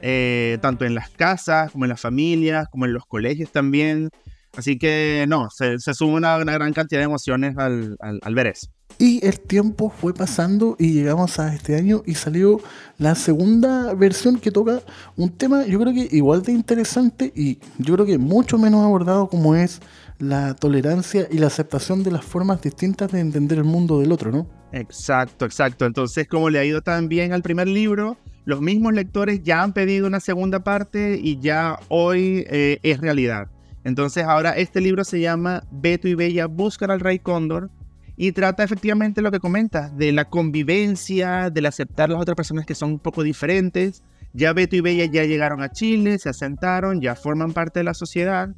eh, 0.00 0.58
tanto 0.60 0.84
en 0.84 0.94
las 0.96 1.10
casas, 1.10 1.70
como 1.70 1.84
en 1.84 1.90
las 1.90 2.00
familias, 2.00 2.66
como 2.68 2.86
en 2.86 2.92
los 2.94 3.06
colegios 3.06 3.52
también. 3.52 4.08
Así 4.56 4.78
que 4.78 5.24
no, 5.28 5.48
se, 5.50 5.78
se 5.78 5.94
suma 5.94 6.16
una, 6.16 6.36
una 6.36 6.52
gran 6.52 6.72
cantidad 6.72 7.00
de 7.00 7.04
emociones 7.04 7.56
al, 7.56 7.96
al, 8.00 8.20
al 8.22 8.34
ver 8.34 8.48
eso. 8.48 8.68
Y 8.98 9.24
el 9.26 9.40
tiempo 9.40 9.90
fue 9.90 10.12
pasando 10.12 10.76
y 10.78 10.92
llegamos 10.92 11.38
a 11.38 11.54
este 11.54 11.76
año 11.76 12.02
y 12.06 12.14
salió 12.14 12.60
la 12.98 13.14
segunda 13.14 13.94
versión 13.94 14.38
que 14.38 14.50
toca 14.50 14.82
un 15.16 15.30
tema 15.30 15.64
yo 15.66 15.80
creo 15.80 15.94
que 15.94 16.08
igual 16.14 16.42
de 16.42 16.52
interesante 16.52 17.32
y 17.34 17.58
yo 17.78 17.94
creo 17.94 18.06
que 18.06 18.18
mucho 18.18 18.58
menos 18.58 18.84
abordado 18.84 19.28
como 19.28 19.56
es 19.56 19.80
la 20.18 20.54
tolerancia 20.54 21.26
y 21.30 21.38
la 21.38 21.48
aceptación 21.48 22.04
de 22.04 22.12
las 22.12 22.24
formas 22.24 22.62
distintas 22.62 23.10
de 23.10 23.20
entender 23.20 23.58
el 23.58 23.64
mundo 23.64 23.98
del 23.98 24.12
otro, 24.12 24.30
¿no? 24.30 24.46
Exacto, 24.70 25.44
exacto. 25.44 25.84
Entonces, 25.84 26.28
como 26.28 26.48
le 26.48 26.60
ha 26.60 26.64
ido 26.64 26.80
tan 26.80 27.08
bien 27.08 27.32
al 27.32 27.42
primer 27.42 27.66
libro, 27.66 28.16
los 28.44 28.60
mismos 28.60 28.92
lectores 28.92 29.42
ya 29.42 29.62
han 29.62 29.72
pedido 29.72 30.06
una 30.06 30.20
segunda 30.20 30.62
parte 30.62 31.18
y 31.20 31.40
ya 31.40 31.78
hoy 31.88 32.44
eh, 32.48 32.78
es 32.84 33.00
realidad. 33.00 33.48
Entonces, 33.84 34.24
ahora 34.24 34.52
este 34.52 34.80
libro 34.80 35.04
se 35.04 35.20
llama 35.20 35.64
Beto 35.70 36.08
y 36.08 36.14
Bella 36.14 36.46
buscan 36.46 36.90
al 36.90 37.00
Rey 37.00 37.18
Cóndor 37.18 37.70
y 38.16 38.32
trata 38.32 38.62
efectivamente 38.62 39.22
lo 39.22 39.30
que 39.30 39.40
comentas, 39.40 39.96
de 39.96 40.12
la 40.12 40.26
convivencia, 40.26 41.50
del 41.50 41.66
aceptar 41.66 42.10
a 42.10 42.12
las 42.14 42.22
otras 42.22 42.36
personas 42.36 42.66
que 42.66 42.74
son 42.74 42.92
un 42.92 42.98
poco 42.98 43.22
diferentes. 43.22 44.02
Ya 44.32 44.52
Beto 44.52 44.76
y 44.76 44.80
Bella 44.80 45.06
ya 45.06 45.24
llegaron 45.24 45.62
a 45.62 45.70
Chile, 45.70 46.18
se 46.18 46.28
asentaron, 46.28 47.00
ya 47.00 47.14
forman 47.14 47.52
parte 47.52 47.80
de 47.80 47.84
la 47.84 47.94
sociedad, 47.94 48.50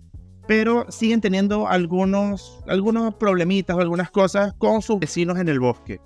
pero 0.46 0.86
siguen 0.90 1.20
teniendo 1.20 1.68
algunos, 1.68 2.62
algunos 2.66 3.14
problemitas 3.14 3.76
o 3.76 3.80
algunas 3.80 4.10
cosas 4.10 4.52
con 4.58 4.82
sus 4.82 5.00
vecinos 5.00 5.38
en 5.38 5.48
el 5.48 5.60
bosque. 5.60 6.00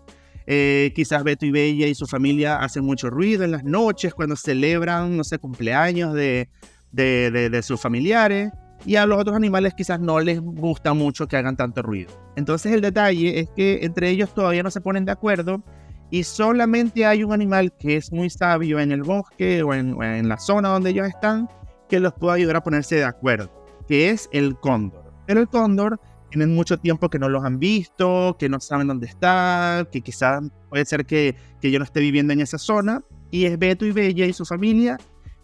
Eh, 0.47 0.93
quizás 0.95 1.25
Beto 1.25 1.45
y 1.45 1.51
Bella 1.51 1.87
y 1.87 1.95
su 1.95 2.07
familia 2.07 2.57
hacen 2.57 2.83
mucho 2.83 3.11
ruido 3.11 3.45
en 3.45 3.51
las 3.51 3.65
noches 3.65 4.15
cuando 4.15 4.35
celebran, 4.35 5.15
no 5.17 5.25
sé, 5.25 5.39
cumpleaños 5.39 6.15
de, 6.15 6.49
de, 6.93 7.61
sus 7.63 7.79
familiares. 7.81 8.51
Y 8.87 8.97
a 8.97 9.07
los 9.07 9.19
otros 9.19 9.37
animales 9.37 9.75
quizás 9.75 10.01
no 10.01 10.21
les 10.21 10.41
gusta 10.41 10.95
mucho 10.95 11.27
que 11.27 11.37
hagan 11.37 11.57
tanto 11.57 11.83
ruido. 11.83 12.13
Entonces 12.37 12.73
el 12.73 12.81
detalle 12.81 13.41
es 13.41 13.51
que 13.51 13.81
entre 13.83 14.11
ellos 14.11 14.33
todavía 14.33 14.63
no 14.63 14.71
se 14.71 14.81
ponen 14.81 15.05
de 15.05 15.13
acuerdo 15.13 15.63
y 16.11 16.25
solamente 16.25 17.05
hay 17.05 17.23
un 17.23 17.33
animal 17.33 17.73
que 17.79 17.97
es 17.97 18.13
muy 18.13 18.31
sabio 18.31 18.81
en 18.81 18.93
el 18.93 19.03
bosque 19.03 19.63
o 19.63 19.75
en, 19.75 20.29
la 20.29 20.39
zona 20.39 20.71
donde 20.71 20.91
ellos 20.91 21.07
están 21.07 21.49
que 21.89 22.01
los 22.01 22.15
puede 22.15 22.37
ayudar 22.37 22.57
a 22.57 22.63
ponerse 22.63 22.97
de 22.97 23.05
acuerdo, 23.05 23.51
que 23.87 24.11
es 24.11 24.29
el 24.33 24.57
cóndor. 24.57 25.13
Pero 25.27 25.41
el 25.41 25.49
cóndor 25.49 26.01
tienen 26.31 26.55
mucho 26.55 26.79
tiempo 26.79 27.09
que 27.09 27.19
no 27.19 27.29
los 27.29 27.45
han 27.45 27.59
visto, 27.59 28.37
que 28.39 28.49
no 28.49 28.61
saben 28.61 28.89
dónde 28.89 29.07
está, 29.07 29.87
que 29.91 30.01
quizás 30.01 30.43
puede 30.69 30.85
ser 30.85 31.07
que, 31.07 31.35
que 31.61 31.71
yo 31.71 31.79
no 31.79 31.85
esté 31.85 32.01
viviendo 32.01 32.33
en 32.33 32.41
esa 32.41 32.59
zona. 32.59 33.03
Y 33.31 33.45
es 33.45 33.59
Beto 33.59 33.85
y 33.85 33.93
Bella 33.93 34.25
y 34.25 34.33
su 34.33 34.45
familia 34.47 34.99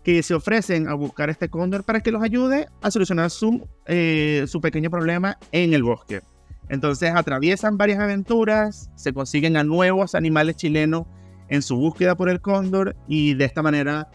que 0.05 0.23
se 0.23 0.35
ofrecen 0.35 0.87
a 0.87 0.95
buscar 0.95 1.31
este 1.31 1.49
cóndor 1.49 1.83
para 1.83 2.01
que 2.01 2.13
los 2.13 2.23
ayude 2.23 2.69
a 2.83 2.91
solucionar 2.91 3.31
su, 3.31 3.67
eh, 3.87 4.45
su 4.47 4.61
pequeño 4.61 4.91
problema 4.91 5.39
en 5.51 5.73
el 5.73 5.83
bosque. 5.83 6.21
Entonces 6.69 7.13
atraviesan 7.15 7.77
varias 7.79 7.99
aventuras, 8.01 8.91
se 8.95 9.13
consiguen 9.13 9.57
a 9.57 9.65
nuevos 9.65 10.15
animales 10.15 10.57
chilenos 10.57 11.07
en 11.49 11.63
su 11.63 11.77
búsqueda 11.77 12.15
por 12.17 12.29
el 12.29 12.41
cóndor 12.41 12.97
y 13.09 13.35
de 13.35 13.45
esta 13.47 13.63
manera, 13.63 14.09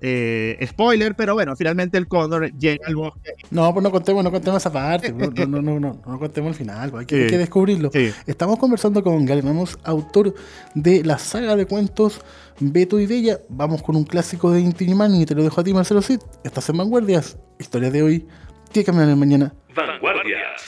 eh, 0.00 0.58
spoiler, 0.68 1.14
pero 1.16 1.34
bueno, 1.34 1.56
finalmente 1.56 1.98
el 1.98 2.06
cóndor 2.08 2.52
llega 2.58 2.86
al 2.86 2.96
bosque. 2.96 3.32
No, 3.50 3.72
pues 3.72 3.82
no 3.82 3.90
contemos, 3.90 4.22
no 4.24 4.30
contemos 4.30 4.62
esa 4.62 4.72
parte, 4.72 5.12
no, 5.12 5.26
no, 5.26 5.46
no, 5.46 5.62
no, 5.62 5.80
no, 5.80 6.00
no 6.06 6.18
contemos 6.18 6.50
el 6.50 6.54
final, 6.56 6.92
hay 6.96 7.06
que, 7.06 7.16
Sí. 7.16 7.22
hay 7.22 7.30
que 7.30 7.38
descubrirlo. 7.38 7.90
Sí. 7.92 8.10
Estamos 8.26 8.58
conversando 8.58 9.02
con 9.02 9.24
Gary 9.26 9.40
Ramos, 9.40 9.78
autor 9.84 10.34
de 10.74 11.02
la 11.04 11.18
saga 11.18 11.56
de 11.56 11.66
cuentos 11.66 12.20
Beto 12.60 12.98
y 13.00 13.06
Bella. 13.06 13.38
Vamos 13.48 13.82
con 13.82 13.96
un 13.96 14.04
clásico 14.04 14.50
de 14.50 14.60
Inti 14.60 14.84
Illimani 14.84 15.22
y 15.22 15.26
te 15.26 15.34
lo 15.34 15.42
dejo 15.42 15.60
a 15.60 15.64
ti, 15.64 15.72
Marcelo 15.74 16.02
Cid. 16.02 16.20
Estás 16.44 16.68
en 16.68 16.76
Vanguardias, 16.78 17.38
historia 17.58 17.90
de 17.90 18.02
hoy, 18.02 18.26
que 18.72 18.84
cambiarán 18.84 19.12
el 19.12 19.16
mañana. 19.18 19.54
Vanguardias. 19.74 20.64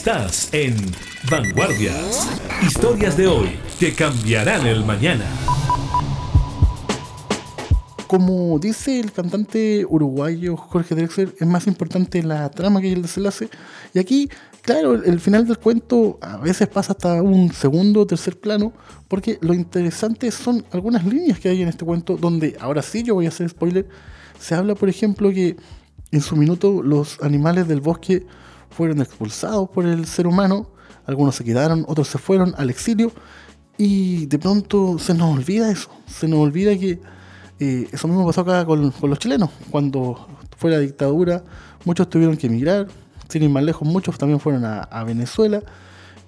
Estás 0.00 0.48
en 0.54 0.74
Vanguardias. 1.30 2.26
Historias 2.62 3.18
de 3.18 3.26
hoy 3.26 3.50
que 3.78 3.92
cambiarán 3.92 4.66
el 4.66 4.82
mañana. 4.82 5.26
Como 8.06 8.58
dice 8.58 8.98
el 8.98 9.12
cantante 9.12 9.84
uruguayo 9.86 10.56
Jorge 10.56 10.94
Drexler, 10.94 11.34
es 11.38 11.46
más 11.46 11.66
importante 11.66 12.22
la 12.22 12.48
trama 12.48 12.80
que 12.80 12.90
el 12.90 13.02
desenlace. 13.02 13.50
Y 13.92 13.98
aquí, 13.98 14.30
claro, 14.62 14.94
el, 14.94 15.20
final 15.20 15.46
del 15.46 15.58
cuento 15.58 16.18
a 16.22 16.38
veces 16.38 16.66
pasa 16.66 16.92
hasta 16.92 17.20
un 17.20 17.52
segundo 17.52 18.00
o 18.00 18.06
tercer 18.06 18.40
plano, 18.40 18.72
porque 19.06 19.36
lo 19.42 19.52
interesante 19.52 20.30
son 20.30 20.64
algunas 20.72 21.04
líneas 21.04 21.38
que 21.38 21.50
hay 21.50 21.60
en 21.60 21.68
este 21.68 21.84
cuento, 21.84 22.16
donde 22.16 22.56
ahora 22.58 22.80
sí 22.80 23.02
yo 23.02 23.16
voy 23.16 23.26
a 23.26 23.28
hacer 23.28 23.50
spoiler. 23.50 23.86
Se 24.38 24.54
habla, 24.54 24.74
por 24.74 24.88
ejemplo, 24.88 25.30
que 25.30 25.56
en 26.10 26.22
su 26.22 26.36
minuto 26.36 26.82
los 26.82 27.20
animales 27.20 27.68
del 27.68 27.82
bosque 27.82 28.24
fueron 28.70 29.00
expulsados 29.00 29.68
por 29.70 29.86
el 29.86 30.06
ser 30.06 30.26
humano, 30.26 30.68
algunos 31.06 31.34
se 31.34 31.44
quedaron, 31.44 31.84
otros 31.88 32.08
se 32.08 32.18
fueron 32.18 32.54
al 32.56 32.70
exilio, 32.70 33.12
y 33.76 34.26
de 34.26 34.38
pronto 34.38 34.98
se 34.98 35.14
nos 35.14 35.36
olvida 35.36 35.70
eso, 35.70 35.90
se 36.06 36.28
nos 36.28 36.40
olvida 36.40 36.76
que 36.78 37.00
eh, 37.60 37.86
eso 37.92 38.08
mismo 38.08 38.26
pasó 38.26 38.40
acá 38.40 38.64
con, 38.64 38.92
los 39.02 39.18
chilenos. 39.18 39.50
Cuando 39.70 40.26
fue 40.56 40.70
la 40.70 40.78
dictadura, 40.78 41.44
muchos 41.84 42.08
tuvieron 42.08 42.36
que 42.36 42.46
emigrar. 42.46 42.88
Sin 43.28 43.42
ir 43.42 43.50
más 43.50 43.62
lejos, 43.62 43.86
muchos 43.86 44.18
también 44.18 44.40
fueron 44.40 44.64
a, 44.64 44.80
a 44.80 45.04
Venezuela. 45.04 45.62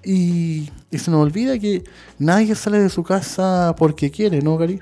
Y, 0.05 0.69
y 0.91 0.97
se 0.99 1.09
nos 1.09 1.21
olvida 1.21 1.57
que 1.57 1.83
nadie 2.19 2.53
sale 2.55 2.79
de 2.79 2.89
su 2.89 3.03
casa 3.03 3.73
porque 3.77 4.11
quiere, 4.11 4.41
¿no, 4.41 4.57
Gary? 4.57 4.79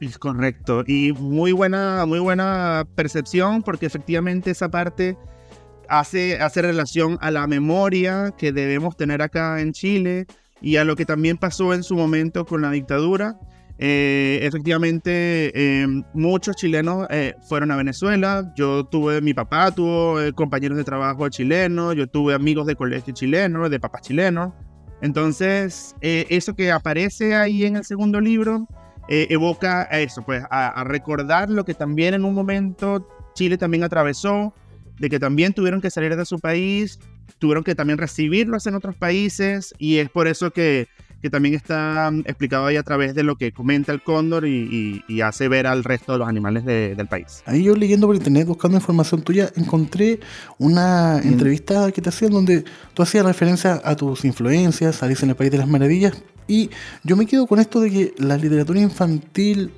Es 0.00 0.18
correcto. 0.18 0.84
Y 0.86 1.12
muy 1.12 1.52
buena, 1.52 2.04
muy 2.06 2.18
buena 2.18 2.86
percepción, 2.94 3.62
porque 3.62 3.86
efectivamente 3.86 4.50
esa 4.50 4.70
parte 4.70 5.16
hace, 5.88 6.40
hace 6.40 6.62
relación 6.62 7.18
a 7.20 7.30
la 7.30 7.46
memoria 7.46 8.32
que 8.36 8.52
debemos 8.52 8.96
tener 8.96 9.22
acá 9.22 9.60
en 9.60 9.72
Chile 9.72 10.26
y 10.60 10.76
a 10.76 10.84
lo 10.84 10.96
que 10.96 11.04
también 11.04 11.36
pasó 11.36 11.74
en 11.74 11.82
su 11.82 11.94
momento 11.94 12.44
con 12.44 12.62
la 12.62 12.70
dictadura. 12.70 13.36
Eh, 13.78 14.38
efectivamente, 14.42 15.50
eh, 15.54 15.86
muchos 16.14 16.54
chilenos 16.56 17.06
eh, 17.10 17.34
fueron 17.48 17.70
a 17.72 17.76
Venezuela. 17.76 18.52
Yo 18.56 18.84
tuve, 18.84 19.20
mi 19.20 19.34
papá 19.34 19.72
tuvo 19.72 20.20
eh, 20.20 20.32
compañeros 20.32 20.78
de 20.78 20.84
trabajo 20.84 21.28
chilenos, 21.28 21.96
yo 21.96 22.06
tuve 22.06 22.34
amigos 22.34 22.66
de 22.66 22.76
colegio 22.76 23.12
chilenos, 23.12 23.68
de 23.70 23.80
papás 23.80 24.02
chilenos. 24.02 24.52
Entonces, 25.02 25.96
eh, 26.00 26.26
eso 26.30 26.54
que 26.54 26.70
aparece 26.70 27.34
ahí 27.34 27.64
en 27.64 27.76
el 27.76 27.84
segundo 27.84 28.20
libro 28.20 28.66
eh, 29.08 29.26
evoca 29.28 29.88
a 29.90 30.00
eso, 30.00 30.22
pues 30.24 30.42
a, 30.50 30.68
a 30.68 30.84
recordar 30.84 31.50
lo 31.50 31.64
que 31.64 31.74
también 31.74 32.14
en 32.14 32.24
un 32.24 32.32
momento 32.32 33.06
Chile 33.34 33.58
también 33.58 33.82
atravesó, 33.82 34.54
de 34.98 35.10
que 35.10 35.18
también 35.18 35.52
tuvieron 35.52 35.80
que 35.80 35.90
salir 35.90 36.14
de 36.16 36.24
su 36.24 36.38
país, 36.38 36.98
tuvieron 37.38 37.64
que 37.64 37.74
también 37.74 37.98
recibirlos 37.98 38.66
en 38.66 38.74
otros 38.74 38.94
países 38.96 39.74
y 39.78 39.96
es 39.98 40.08
por 40.10 40.28
eso 40.28 40.50
que, 40.52 40.88
que 41.20 41.30
también 41.30 41.54
está 41.54 42.10
mm, 42.12 42.20
explicado 42.26 42.66
ahí 42.66 42.76
a 42.76 42.82
través 42.82 43.14
de 43.14 43.22
lo 43.22 43.36
que 43.36 43.50
comenta 43.52 43.92
el 43.92 44.02
cóndor 44.02 44.46
y, 44.46 45.02
y- 45.08 45.12
y 45.12 45.20
hace 45.22 45.48
ver 45.48 45.66
al 45.66 45.82
resto 45.82 46.12
de 46.12 46.18
los 46.18 46.28
animales 46.28 46.64
de- 46.64 46.94
del 46.94 47.08
país. 47.08 47.42
Ahí 47.46 47.64
yo 47.64 47.74
leyendo 47.74 48.06
por 48.06 48.14
internet, 48.14 48.46
buscando 48.46 48.76
información 48.76 49.22
tuya, 49.22 49.50
encontré 49.56 50.20
una 50.58 51.18
entrevista 51.22 51.90
que 51.92 52.00
te 52.02 52.10
hacían 52.10 52.30
donde 52.32 52.64
tú 52.92 53.02
hacías 53.02 53.24
referencia 53.24 53.80
a 53.84 53.96
tus 53.96 54.24
influencias, 54.24 55.02
Alicia 55.02 55.24
en 55.24 55.30
el 55.30 55.36
País 55.36 55.50
de 55.50 55.58
las 55.58 55.68
Maravillas, 55.68 56.22
y 56.46 56.68
yo 57.04 57.16
me 57.16 57.24
quedo 57.26 57.46
con 57.46 57.58
esto 57.58 57.80
de 57.80 57.90
que 57.90 58.14
la 58.18 58.36
literatura 58.36 58.78
infantil, 58.80 59.70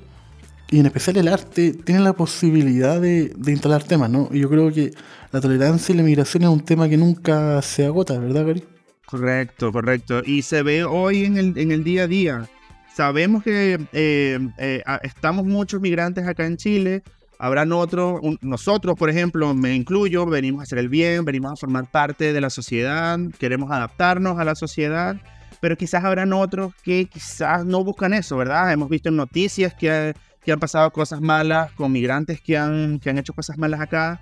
y 0.69 0.79
en 0.79 0.85
especial 0.85 1.17
el 1.17 1.27
arte, 1.27 1.73
tiene 1.73 2.01
la 2.01 2.13
posibilidad 2.13 2.99
de, 2.99 3.33
de 3.35 3.51
instalar 3.51 3.83
temas, 3.83 4.09
¿no? 4.09 4.29
Y 4.31 4.39
yo 4.39 4.49
creo 4.49 4.71
que 4.71 4.91
la 5.31 5.41
tolerancia 5.41 5.93
y 5.93 5.97
la 5.97 6.03
migración 6.03 6.43
es 6.43 6.49
un 6.49 6.63
tema 6.63 6.89
que 6.89 6.97
nunca 6.97 7.61
se 7.61 7.85
agota, 7.85 8.17
¿verdad, 8.17 8.45
Gary? 8.45 8.63
Correcto, 9.05 9.71
correcto. 9.71 10.21
Y 10.25 10.41
se 10.41 10.63
ve 10.63 10.83
hoy 10.83 11.23
en 11.23 11.37
el, 11.37 11.57
en 11.57 11.71
el 11.71 11.83
día 11.83 12.03
a 12.03 12.07
día. 12.07 12.49
Sabemos 12.93 13.43
que 13.43 13.79
eh, 13.93 14.39
eh, 14.57 14.83
estamos 15.03 15.45
muchos 15.45 15.79
migrantes 15.79 16.27
acá 16.27 16.45
en 16.45 16.57
Chile. 16.57 17.03
Habrán 17.39 17.71
otros, 17.71 18.19
nosotros, 18.41 18.97
por 18.97 19.09
ejemplo, 19.09 19.53
me 19.53 19.75
incluyo, 19.75 20.25
venimos 20.25 20.61
a 20.61 20.63
hacer 20.63 20.79
el 20.79 20.89
bien, 20.89 21.23
venimos 21.23 21.53
a 21.53 21.55
formar 21.55 21.89
parte 21.89 22.33
de 22.33 22.41
la 22.41 22.49
sociedad, 22.49 23.19
queremos 23.37 23.71
adaptarnos 23.71 24.39
a 24.39 24.43
la 24.43 24.55
sociedad, 24.55 25.15
pero 25.61 25.77
quizás 25.77 26.03
habrán 26.03 26.33
otros 26.33 26.73
que 26.83 27.05
quizás 27.05 27.63
no 27.63 27.83
buscan 27.83 28.13
eso, 28.13 28.35
¿verdad? 28.37 28.73
Hemos 28.73 28.89
visto 28.89 29.09
en 29.09 29.17
noticias 29.17 29.73
que, 29.75 30.15
que 30.47 30.53
han 30.53 30.61
pasado 30.61 30.89
cosas 30.91 31.19
malas 31.19 31.73
con 31.73 31.91
migrantes 31.91 32.39
que 32.39 32.57
han, 32.57 32.99
que 32.99 33.09
han 33.09 33.17
hecho 33.17 33.33
cosas 33.33 33.57
malas 33.57 33.81
acá, 33.81 34.21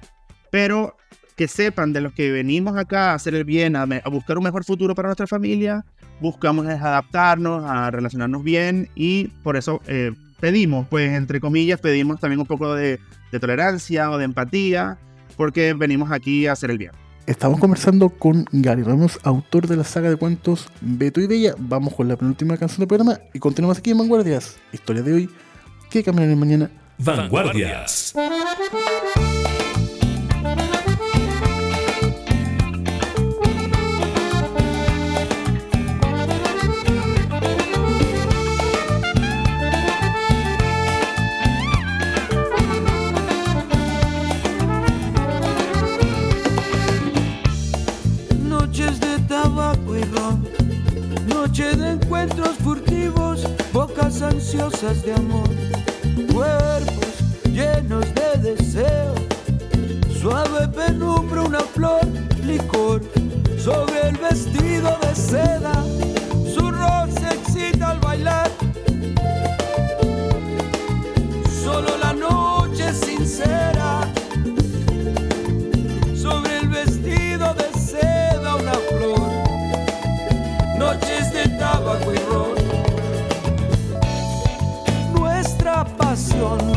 pero 0.49 0.97
que 1.35 1.47
sepan 1.47 1.93
de 1.93 2.01
los 2.01 2.13
que 2.13 2.31
venimos 2.31 2.75
acá 2.77 3.11
a 3.11 3.13
hacer 3.13 3.35
el 3.35 3.43
bien, 3.43 3.75
a, 3.75 3.83
a 3.83 4.09
buscar 4.09 4.35
un 4.39 4.43
mejor 4.43 4.63
futuro 4.63 4.95
para 4.95 5.09
nuestra 5.09 5.27
familia, 5.27 5.85
buscamos 6.19 6.65
adaptarnos, 6.65 7.63
a 7.63 7.91
relacionarnos 7.91 8.43
bien 8.43 8.89
y 8.95 9.27
por 9.43 9.55
eso 9.55 9.83
eh, 9.85 10.13
pedimos, 10.39 10.88
pues 10.88 11.11
entre 11.11 11.39
comillas, 11.39 11.79
pedimos 11.79 12.19
también 12.19 12.39
un 12.39 12.47
poco 12.47 12.73
de, 12.73 12.99
de 13.31 13.39
tolerancia 13.39 14.09
o 14.09 14.17
de 14.17 14.25
empatía, 14.25 14.97
porque 15.38 15.75
venimos 15.75 16.11
aquí 16.11 16.47
a 16.47 16.53
hacer 16.53 16.71
el 16.71 16.79
bien. 16.79 16.91
Estamos 17.27 17.59
conversando 17.59 18.09
con 18.09 18.45
Gary 18.51 18.81
Ramos, 18.81 19.19
autor 19.21 19.67
de 19.67 19.77
la 19.77 19.83
saga 19.83 20.09
de 20.09 20.15
cuentos 20.15 20.69
Beto 20.81 21.21
y 21.21 21.27
Bella. 21.27 21.53
Vamos 21.59 21.93
con 21.93 22.07
la 22.07 22.15
penúltima 22.15 22.57
canción 22.57 22.79
del 22.79 22.88
programa 22.88 23.19
y 23.31 23.38
continuamos 23.38 23.77
aquí 23.77 23.91
en 23.91 23.99
Vanguardias. 23.99 24.57
Historia 24.71 25.03
de 25.03 25.13
hoy, 25.13 25.29
que 25.89 26.04
cambiarán 26.04 26.32
el 26.32 26.38
mañana. 26.38 26.71
Vanguardias. 26.98 28.13
Noches 48.43 49.00
de 49.00 49.19
tabaco 49.28 49.95
y 49.95 50.04
ron, 50.04 50.48
noche 51.28 51.76
de 51.76 51.91
encuentros 51.91 52.56
furtivos, 52.58 53.35
bocas 53.75 54.21
ansiosas 54.21 55.03
de 55.03 55.11
amor, 55.11 55.49
cuerpos 56.31 57.13
llenos 57.43 58.05
de 58.15 58.53
deseo, 58.53 59.13
suave 60.17 60.69
penumbra 60.69 61.41
una 61.41 61.59
flor, 61.59 61.99
licor 62.45 63.01
sobre 63.57 64.07
el 64.07 64.15
vestido 64.15 64.97
de 65.01 65.13
seda, 65.13 65.73
su 66.53 66.71
rosa 66.71 67.33
excita 67.33 67.89
al 67.89 67.99
bailar. 67.99 68.49
Solo 71.61 71.97
la 71.97 72.13
noche 72.13 72.93
sincera 72.93 74.09
sobre 76.15 76.59
el 76.59 76.69
vestido 76.69 77.53
de 77.55 77.77
seda 77.77 78.55
una 78.55 78.73
flor, 78.88 80.79
noches 80.79 81.33
de 81.33 81.49
tabaco 81.59 82.13
y 82.13 82.17
ron. 82.31 82.54
Pasión 86.36 86.74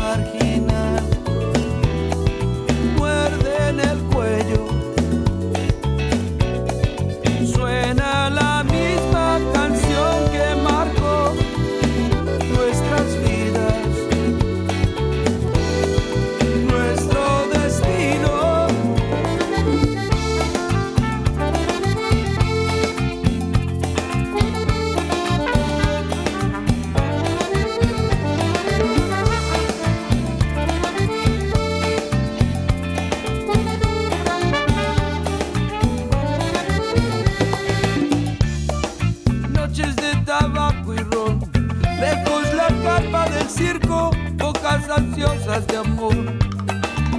de 45.67 45.77
amor, 45.77 46.15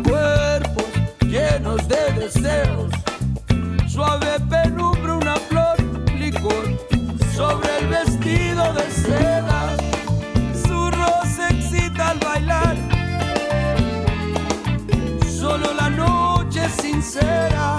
cuerpos 0.02 0.84
llenos 1.22 1.86
de 1.88 2.12
deseos, 2.18 2.90
suave 3.86 4.40
penumbra, 4.48 5.16
una 5.16 5.36
flor, 5.36 5.76
licor, 6.18 6.64
sobre 7.34 7.78
el 7.80 7.88
vestido 7.88 8.72
de 8.72 8.90
seda, 8.90 9.76
su 10.54 10.90
rosa 10.90 11.48
excita 11.50 12.10
al 12.10 12.18
bailar, 12.18 12.76
solo 15.28 15.74
la 15.74 15.90
noche 15.90 16.68
sincera. 16.80 17.76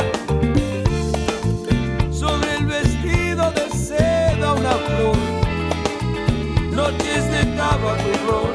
Sobre 2.12 2.58
el 2.58 2.66
vestido 2.66 3.52
de 3.52 3.70
seda 3.76 4.54
una 4.54 4.74
flor, 4.74 5.18
Noches 6.72 7.32
de 7.32 7.46
tabaco 7.58 8.48
y. 8.48 8.51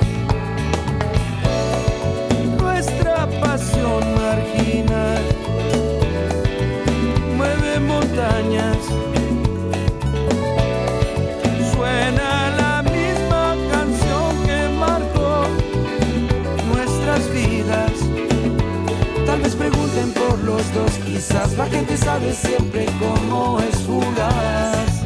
quizás 21.04 21.56
la 21.56 21.66
gente 21.66 21.96
sabe 21.96 22.32
siempre 22.34 22.86
cómo 22.98 23.60
es 23.60 23.76
fugaz. 23.82 25.02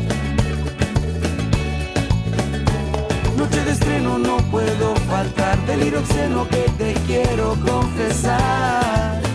Noche 3.37 3.64
de 3.64 3.72
estreno 3.72 4.18
no 4.18 4.38
puedo 4.50 4.94
faltar, 5.09 5.59
delirio 5.66 6.00
obsceno 6.00 6.48
que 6.48 6.64
te 6.78 6.94
quiero 7.06 7.56
confesar. 7.66 9.30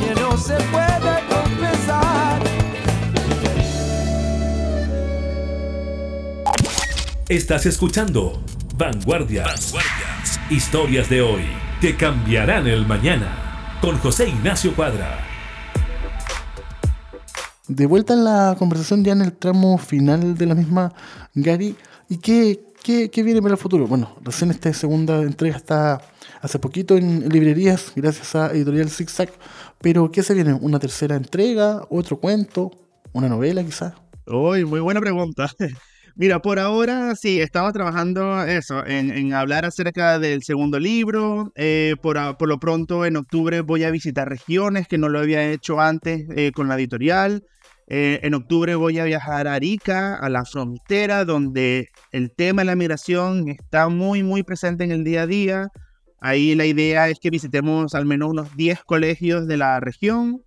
Que 0.00 0.20
no 0.20 0.36
se 0.36 0.54
puede 0.54 1.26
confesar. 1.28 2.42
Estás 7.28 7.66
escuchando 7.66 8.42
Vanguardias. 8.76 9.74
Historias 10.50 11.08
de 11.10 11.20
hoy 11.20 11.44
que 11.80 11.96
cambiarán 11.96 12.66
el 12.66 12.86
mañana. 12.86 13.78
Con 13.80 13.98
José 13.98 14.28
Ignacio 14.28 14.74
Cuadra. 14.74 15.18
De 17.68 17.86
vuelta 17.86 18.14
en 18.14 18.24
la 18.24 18.56
conversación 18.58 19.04
ya 19.04 19.12
en 19.12 19.20
el 19.20 19.32
tramo 19.32 19.76
final 19.78 20.36
de 20.36 20.46
la 20.46 20.54
misma, 20.54 20.92
Gary, 21.34 21.76
¿y 22.08 22.16
qué, 22.16 22.60
qué, 23.10 23.22
viene 23.22 23.42
para 23.42 23.54
el 23.54 23.60
futuro? 23.60 23.86
Bueno, 23.86 24.16
recién 24.22 24.50
esta 24.50 24.72
segunda 24.72 25.20
entrega 25.22 25.56
está 25.56 26.00
hace 26.40 26.58
poquito 26.58 26.96
en 26.96 27.28
librerías, 27.28 27.92
gracias 27.94 28.34
a 28.34 28.50
Editorial 28.52 28.88
Zigzag, 28.88 29.30
pero 29.80 30.10
¿qué 30.10 30.22
se 30.22 30.32
viene? 30.32 30.54
¿Una 30.54 30.78
tercera 30.78 31.16
entrega? 31.16 31.82
¿Otro 31.90 32.18
cuento? 32.18 32.70
¿Una 33.12 33.28
novela 33.28 33.62
quizás? 33.62 33.92
Uy, 34.26 34.64
muy 34.64 34.80
buena 34.80 35.00
pregunta. 35.00 35.50
Mira, 36.16 36.40
por 36.40 36.58
ahora 36.58 37.14
sí, 37.14 37.40
estaba 37.40 37.72
trabajando 37.72 38.42
eso, 38.42 38.84
en, 38.84 39.32
hablar 39.34 39.66
acerca 39.66 40.18
del 40.18 40.42
segundo 40.42 40.80
libro. 40.80 41.52
Eh, 41.56 41.94
por, 42.02 42.36
por 42.38 42.48
lo 42.48 42.58
pronto, 42.58 43.04
en 43.04 43.16
octubre 43.16 43.60
voy 43.60 43.84
a 43.84 43.90
visitar 43.90 44.28
regiones 44.28 44.88
que 44.88 44.98
no 44.98 45.08
lo 45.08 45.20
había 45.20 45.48
hecho 45.48 45.78
antes 45.78 46.26
eh, 46.34 46.52
con 46.52 46.68
la 46.68 46.74
editorial. 46.74 47.44
Eh, 47.90 48.20
en 48.22 48.34
octubre 48.34 48.74
voy 48.74 48.98
a 48.98 49.04
viajar 49.04 49.48
a 49.48 49.54
Arica, 49.54 50.14
a 50.14 50.28
la 50.28 50.44
frontera, 50.44 51.24
donde 51.24 51.88
el 52.12 52.30
tema 52.30 52.60
de 52.60 52.66
la 52.66 52.76
migración 52.76 53.48
está 53.48 53.88
muy, 53.88 54.22
muy 54.22 54.42
presente 54.42 54.84
en 54.84 54.92
el 54.92 55.04
día 55.04 55.22
a 55.22 55.26
día. 55.26 55.68
Ahí 56.20 56.54
la 56.54 56.66
idea 56.66 57.08
es 57.08 57.18
que 57.18 57.30
visitemos 57.30 57.94
al 57.94 58.04
menos 58.04 58.30
unos 58.30 58.54
10 58.56 58.84
colegios 58.84 59.46
de 59.46 59.56
la 59.56 59.80
región. 59.80 60.42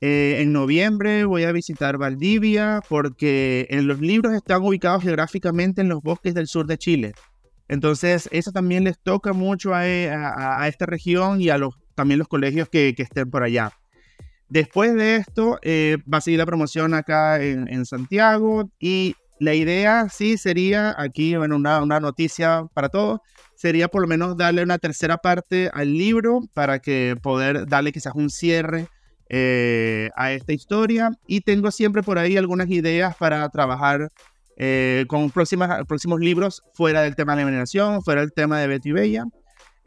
Eh, 0.00 0.36
en 0.40 0.52
noviembre 0.52 1.24
voy 1.24 1.42
a 1.42 1.52
visitar 1.52 1.98
Valdivia 1.98 2.80
porque 2.88 3.66
en 3.70 3.88
los 3.88 4.00
libros 4.00 4.34
están 4.34 4.62
ubicados 4.62 5.02
geográficamente 5.02 5.80
en 5.80 5.88
los 5.88 6.02
bosques 6.02 6.34
del 6.34 6.46
sur 6.46 6.66
de 6.66 6.78
Chile. 6.78 7.14
Entonces, 7.66 8.28
eso 8.30 8.52
también 8.52 8.84
les 8.84 9.00
toca 9.00 9.32
mucho 9.32 9.74
a, 9.74 9.80
a 9.80 10.68
esta 10.68 10.86
región 10.86 11.40
y 11.40 11.48
a 11.48 11.58
los, 11.58 11.74
también 11.96 12.18
los 12.18 12.28
colegios 12.28 12.68
que 12.68 12.94
estén 12.96 13.28
por 13.28 13.42
allá. 13.42 13.72
Después 14.48 14.94
de 14.94 15.16
esto, 15.16 15.58
eh, 15.62 15.98
va 16.12 16.18
a 16.18 16.20
seguir 16.20 16.38
la 16.38 16.46
promoción 16.46 16.94
acá 16.94 17.42
en, 17.42 17.84
Santiago 17.84 18.70
y 18.78 19.14
la 19.40 19.54
idea 19.54 20.08
sí 20.08 20.38
sería, 20.38 20.94
aquí, 20.96 21.36
bueno, 21.36 21.56
una, 21.56 21.82
una 21.82 22.00
noticia 22.00 22.66
para 22.72 22.88
todos, 22.88 23.20
sería 23.56 23.88
por 23.88 24.02
lo 24.02 24.08
menos 24.08 24.36
darle 24.36 24.62
una 24.62 24.78
tercera 24.78 25.18
parte 25.18 25.70
al 25.72 25.92
libro 25.92 26.42
para 26.54 26.78
que 26.78 27.16
poder 27.22 27.66
darle 27.66 27.92
quizás 27.92 28.14
un 28.14 28.30
cierre 28.30 28.88
eh, 29.28 30.10
a 30.14 30.32
esta 30.32 30.52
historia. 30.52 31.10
Y 31.26 31.40
tengo 31.40 31.70
siempre 31.70 32.02
por 32.02 32.18
ahí 32.18 32.36
algunas 32.36 32.70
ideas 32.70 33.16
para 33.16 33.48
trabajar 33.48 34.10
eh, 34.56 35.04
con 35.08 35.30
próximas, 35.30 35.84
próximos 35.86 36.20
libros 36.20 36.62
fuera 36.74 37.02
del 37.02 37.16
tema 37.16 37.34
de 37.34 37.42
la 37.42 37.50
migración, 37.50 38.02
fuera 38.02 38.20
del 38.20 38.32
tema 38.32 38.60
de 38.60 38.68
Betty 38.68 38.92
Bella, 38.92 39.24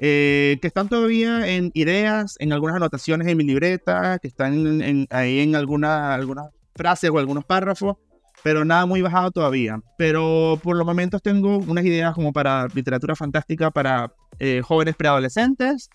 eh, 0.01 0.57
que 0.61 0.67
están 0.67 0.87
todavía 0.89 1.47
en 1.47 1.71
ideas, 1.73 2.35
en 2.39 2.53
algunas 2.53 2.77
anotaciones 2.77 3.27
en 3.27 3.37
mi 3.37 3.43
libreta, 3.43 4.17
que 4.19 4.27
están 4.29 4.53
en- 4.53 4.81
en- 4.81 5.07
ahí 5.09 5.39
en 5.41 5.55
alguna- 5.55 6.13
algunas 6.13 6.47
frases 6.75 7.09
o 7.09 7.19
algunos 7.19 7.43
párrafos, 7.45 7.97
pero 8.43 8.63
nada 8.63 8.85
muy 8.85 9.01
bajado 9.01 9.31
todavía. 9.31 9.79
Pero 9.97 10.59
por 10.63 10.77
los 10.77 10.85
momentos 10.85 11.21
tengo 11.21 11.57
unas 11.57 11.83
ideas 11.83 12.13
como 12.15 12.31
para 12.31 12.67
literatura 12.73 13.15
fantástica 13.15 13.69
para 13.71 14.13
eh, 14.39 14.61
jóvenes 14.63 14.95
preadolescentes 14.95 15.89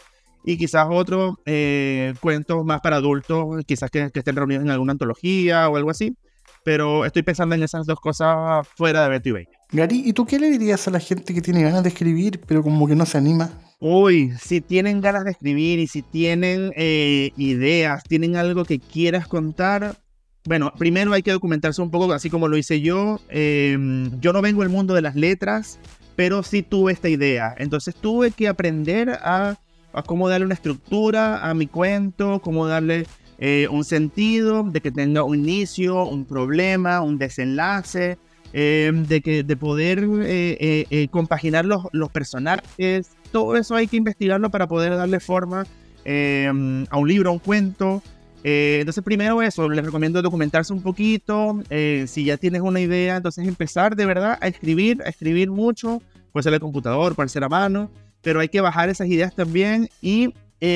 y 0.45 0.59
quizás 0.59 0.87
otros 0.91 1.37
eh, 1.47 2.13
cuentos 2.21 2.63
más 2.67 2.83
para 2.83 2.97
adultos, 2.97 3.65
quizás 3.67 3.91
que, 3.91 4.11
que 4.11 4.19
estén 4.19 4.37
reunidos 4.37 4.63
en 4.65 4.71
alguna 4.71 4.93
antología 4.93 5.71
o 5.71 5.77
algo 5.77 5.89
así. 5.89 6.15
Pero 6.63 7.05
estoy 7.07 7.23
pensando 7.23 7.55
en 7.55 7.63
esas 7.63 7.87
dos 7.87 7.99
cosas 8.01 8.67
fuera 8.77 9.03
de 9.05 9.09
Betty 9.09 9.31
Bella. 9.33 9.49
Gary, 9.73 10.03
¿y 10.05 10.13
tú 10.13 10.25
qué 10.27 10.39
le 10.39 10.51
dirías 10.51 10.87
a 10.89 10.91
la 10.91 11.01
gente 11.01 11.33
que 11.35 11.41
tiene 11.41 11.63
ganas 11.63 11.83
de 11.83 11.89
escribir, 11.89 12.41
pero 12.47 12.63
como 12.63 12.87
que 12.87 12.95
no 12.95 13.07
se 13.07 13.17
anima? 13.19 13.51
Uy, 13.87 14.33
si 14.41 14.63
tienen 14.63 15.03
ganas 15.03 15.27
de 15.27 15.33
escribir 15.33 15.79
y 15.79 15.87
si 15.87 16.01
tienen 16.01 16.73
eh, 16.75 17.33
ideas, 17.37 18.03
tienen 18.05 18.35
algo 18.35 18.65
que 18.65 18.79
quieras 18.79 19.29
contar, 19.29 19.99
bueno, 20.47 20.73
primero 20.79 21.13
hay 21.13 21.23
que 21.23 21.33
documentarse 21.33 21.83
un 21.83 21.91
poco, 21.91 22.11
así 22.15 22.31
como 22.31 22.49
lo 22.49 22.57
hice 22.57 22.81
yo. 22.81 23.21
Eh, 23.29 23.77
yo 24.21 24.33
no 24.33 24.41
vengo 24.41 24.63
del 24.63 24.71
mundo 24.71 24.95
de 24.95 25.03
las 25.03 25.17
letras, 25.17 25.79
pero 26.17 26.43
sí 26.43 26.63
tuve 26.63 26.95
esta 26.95 27.11
idea. 27.11 27.55
Entonces 27.59 27.95
tuve 27.95 28.31
que 28.31 28.49
aprender 28.49 29.19
a, 29.21 29.59
cómo 30.07 30.31
darle 30.31 30.47
una 30.47 30.55
estructura 30.55 31.47
a 31.47 31.53
mi 31.53 31.67
cuento, 31.67 32.41
cómo 32.41 32.67
darle 32.67 33.05
eh, 33.37 33.69
un 33.71 33.85
sentido, 33.85 34.63
de 34.63 34.81
que 34.81 34.93
tenga 34.93 35.25
un 35.25 35.41
inicio, 35.41 36.09
un 36.09 36.25
problema, 36.25 37.03
un 37.03 37.19
desenlace, 37.19 38.17
eh, 38.57 38.93
de, 38.95 39.21
que, 39.21 39.43
de 39.43 39.57
poder 39.57 40.09
eh, 40.23 40.87
eh, 40.89 41.09
compaginar 41.09 41.65
los 41.65 42.11
personajes. 42.13 43.11
Todo 43.35 43.57
eso 43.57 43.75
hay 43.75 43.89
que 43.89 43.97
investigarlo 43.97 44.49
para 44.49 44.69
poder 44.69 44.95
darle 44.95 45.19
forma 45.19 45.67
eh, 46.05 46.47
a 46.89 46.97
un 46.97 47.09
libro, 47.09 47.31
a 47.31 47.33
un 47.33 47.41
cuento. 47.41 48.01
Eh, 48.45 48.77
entonces, 48.79 49.03
primero 49.03 49.43
eso, 49.43 49.69
les 49.69 49.85
recomiendo 49.85 50.23
documentarse 50.23 50.73
un 50.73 50.81
poquito. 50.81 51.61
eh, 51.69 52.05
si 52.07 52.25
ya 52.25 52.37
tienes 52.37 52.63
una 52.63 52.79
idea, 52.79 53.17
entonces 53.17 53.49
empezar 53.49 53.97
de 53.97 54.07
verdad 54.07 54.39
a 54.41 54.47
escribir, 54.47 55.03
a 55.05 55.09
escribir 55.09 55.51
mucho. 55.51 56.01
Puede 56.31 56.45
ser 56.45 56.55
el 56.55 56.61
computador, 56.61 57.17
puede 57.17 57.29
ser 57.29 57.43
a 57.43 57.49
mano, 57.49 57.91
pero 58.23 58.39
hay 58.39 58.49
que 58.49 58.61
bajar 58.61 58.89
esas 58.89 59.09
ideas 59.09 59.35
también. 59.35 59.89
Y 60.01 60.33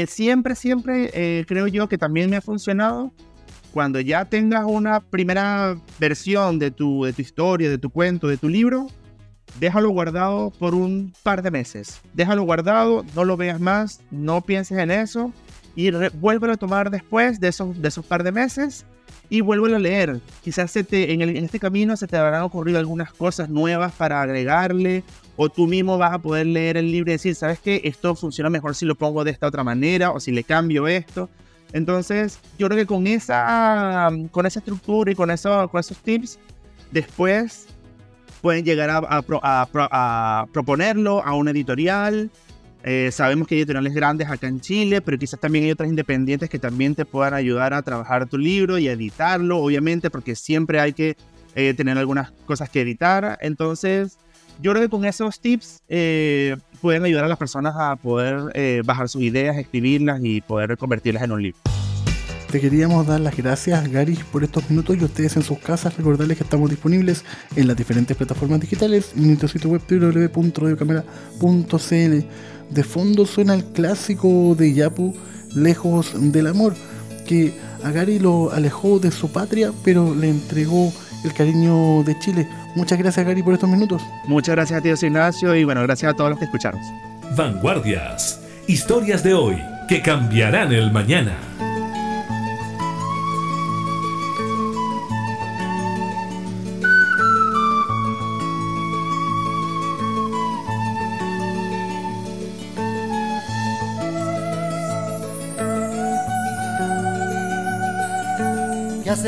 siempre, 0.09 0.57
siempre 0.57 1.45
creo 1.47 1.68
yo 1.68 1.89
que 1.89 1.97
también 1.97 2.28
me 2.28 2.39
ha 2.39 2.41
funcionado. 2.41 3.12
Cuando 3.72 4.01
ya 4.01 4.24
tengas 4.24 4.64
una 4.66 4.99
primera 4.99 5.76
versión 6.01 6.59
de 6.59 6.72
tu, 6.72 7.05
de 7.05 7.12
tu 7.12 7.22
historia, 7.22 7.70
de 7.70 7.78
tu 7.78 7.91
cuento, 7.91 8.26
de 8.26 8.37
tu 8.37 8.49
libro, 8.49 8.89
déjalo 9.59 9.90
guardado 9.90 10.51
por 10.59 10.74
un 10.74 11.12
par 11.22 11.42
de 11.42 11.51
meses. 11.51 12.01
Déjalo 12.14 12.42
guardado, 12.42 13.05
no 13.14 13.24
lo 13.24 13.36
veas 13.36 13.61
más, 13.61 14.01
no 14.11 14.40
pienses 14.40 14.78
en 14.78 14.90
eso 14.90 15.32
y 15.74 15.90
vuélvelo 16.14 16.55
a 16.55 16.57
tomar 16.57 16.90
después 16.90 17.40
de 17.40 17.49
esos, 17.49 17.80
de 17.80 17.88
esos 17.88 18.05
par 18.05 18.24
de 18.24 18.32
meses 18.32 18.84
y 19.30 19.40
vuélvelo 19.40 19.76
a 19.76 19.78
leer. 19.78 20.20
Quizás 20.42 20.74
en 20.76 21.22
este 21.44 21.61
camino 21.61 21.96
se 21.96 22.07
te 22.07 22.16
habrán 22.16 22.42
ocurrido 22.42 22.78
algunas 22.78 23.12
cosas 23.12 23.49
nuevas 23.49 23.92
para 23.92 24.22
agregarle 24.22 25.05
o 25.36 25.49
tú 25.49 25.66
mismo 25.66 25.99
vas 25.99 26.14
a 26.14 26.18
poder 26.18 26.46
leer 26.46 26.76
el 26.76 26.90
libro 26.90 27.11
y 27.11 27.14
decir, 27.14 27.34
¿sabes 27.34 27.61
qué? 27.61 27.80
Esto 27.84 28.14
funciona 28.14 28.51
mejor 28.51 28.74
si 28.74 28.86
lo 28.86 28.96
pongo 28.96 29.24
de 29.24 29.30
esta 29.30 29.46
otra 29.46 29.62
manera 29.62 30.11
o 30.11 30.20
si 30.20 30.32
le 30.32 30.44
cambio 30.44 30.88
esto. 30.88 31.28
Entonces, 31.72 32.40
yo 32.59 32.66
creo 32.66 32.78
que 32.78 32.86
con 32.86 33.07
esa, 33.07 34.11
con 34.30 34.46
esa 34.46 34.59
estructura 34.61 35.12
y 35.12 35.14
con, 35.14 35.30
eso, 35.30 35.68
con 35.68 35.80
esos 35.80 35.99
tips, 35.99 36.38
después 36.90 37.66
pueden 38.41 38.64
llegar 38.64 38.91
a, 38.91 38.99
a 38.99 39.22
a 39.43 39.68
a 39.72 40.47
proponerlo 40.53 41.22
a 41.24 41.34
una 41.34 41.51
editorial. 41.51 42.30
Eh, 42.84 43.11
sabemos 43.12 43.49
que 43.49 43.57
hay 43.57 43.61
editoriales 43.62 43.93
grandes 43.93 44.28
acá 44.28 44.47
en 44.47 44.61
Chile, 44.61 45.01
pero 45.01 45.18
quizás 45.18 45.41
también 45.41 45.64
hay 45.64 45.72
otras 45.72 45.89
independientes 45.89 46.49
que 46.49 46.59
también 46.59 46.95
te 46.95 47.05
puedan 47.05 47.34
ayudar 47.34 47.74
a 47.74 47.82
trabajar 47.82 48.26
tu 48.26 48.39
libro 48.39 48.78
y 48.78 48.89
editarlo, 48.89 49.59
obviamente, 49.59 50.11
porque 50.11 50.34
siempre 50.36 50.80
hay 50.80 50.93
que 50.93 51.16
eh, 51.55 51.74
tener 51.74 51.99
algunas 51.99 52.30
cosas 52.47 52.70
que 52.70 52.82
editar. 52.82 53.39
Entonces, 53.43 54.18
yo 54.61 54.72
creo 54.72 54.82
que 54.82 54.89
con 54.89 55.05
esos 55.05 55.41
tips 55.41 55.82
eh, 55.89 56.57
pueden 56.80 57.05
ayudar 57.05 57.24
a 57.24 57.28
las 57.28 57.39
personas 57.39 57.74
a 57.76 57.97
poder 57.97 58.53
eh, 58.55 58.82
bajar 58.84 59.09
sus 59.09 59.22
ideas, 59.22 59.57
escribirlas 59.57 60.20
y 60.22 60.41
poder 60.41 60.76
convertirlas 60.76 61.22
en 61.24 61.32
un 61.32 61.43
libro. 61.43 61.59
Te 62.51 62.61
queríamos 62.61 63.07
dar 63.07 63.20
las 63.20 63.36
gracias, 63.36 63.92
Gary, 63.92 64.18
por 64.32 64.42
estos 64.42 64.70
minutos 64.70 64.96
y 64.96 65.05
ustedes 65.05 65.36
en 65.36 65.42
sus 65.42 65.59
casas 65.59 65.94
recordarles 65.99 66.38
que 66.38 66.44
estamos 66.44 66.70
disponibles 66.70 67.22
en 67.57 67.68
las 67.68 67.76
diferentes 67.76 68.16
plataformas 68.16 68.59
digitales 68.59 69.12
y 69.14 69.20
en 69.20 69.26
nuestro 69.28 69.49
sitio 69.49 69.68
web 69.68 69.82
www.radiocamera.cl. 69.86 72.26
De 72.70 72.84
fondo 72.84 73.26
suena 73.26 73.53
el 73.53 73.64
clásico 73.64 74.55
de 74.57 74.72
Yapu, 74.72 75.14
Lejos 75.55 76.14
del 76.32 76.46
Amor, 76.46 76.74
que 77.26 77.53
a 77.84 77.90
Gary 77.90 78.18
lo 78.18 78.51
alejó 78.51 78.99
de 78.99 79.11
su 79.11 79.30
patria, 79.30 79.70
pero 79.84 80.14
le 80.14 80.30
entregó 80.30 80.90
el 81.24 81.34
cariño 81.34 82.03
de 82.03 82.18
Chile. 82.18 82.49
Muchas 82.74 82.99
gracias, 82.99 83.26
Gary, 83.26 83.42
por 83.42 83.53
estos 83.53 83.68
minutos. 83.68 84.01
Muchas 84.26 84.55
gracias 84.55 84.78
a 84.78 84.82
ti, 84.82 84.88
Ignacio, 84.88 85.55
y 85.55 85.64
bueno, 85.64 85.82
gracias 85.82 86.12
a 86.12 86.16
todos 86.16 86.30
los 86.30 86.38
que 86.38 86.46
escucharon. 86.46 86.80
Vanguardias. 87.36 88.40
Historias 88.66 89.22
de 89.22 89.34
hoy 89.34 89.59
que 89.86 90.01
cambiarán 90.01 90.72
el 90.72 90.90
mañana. 90.90 91.36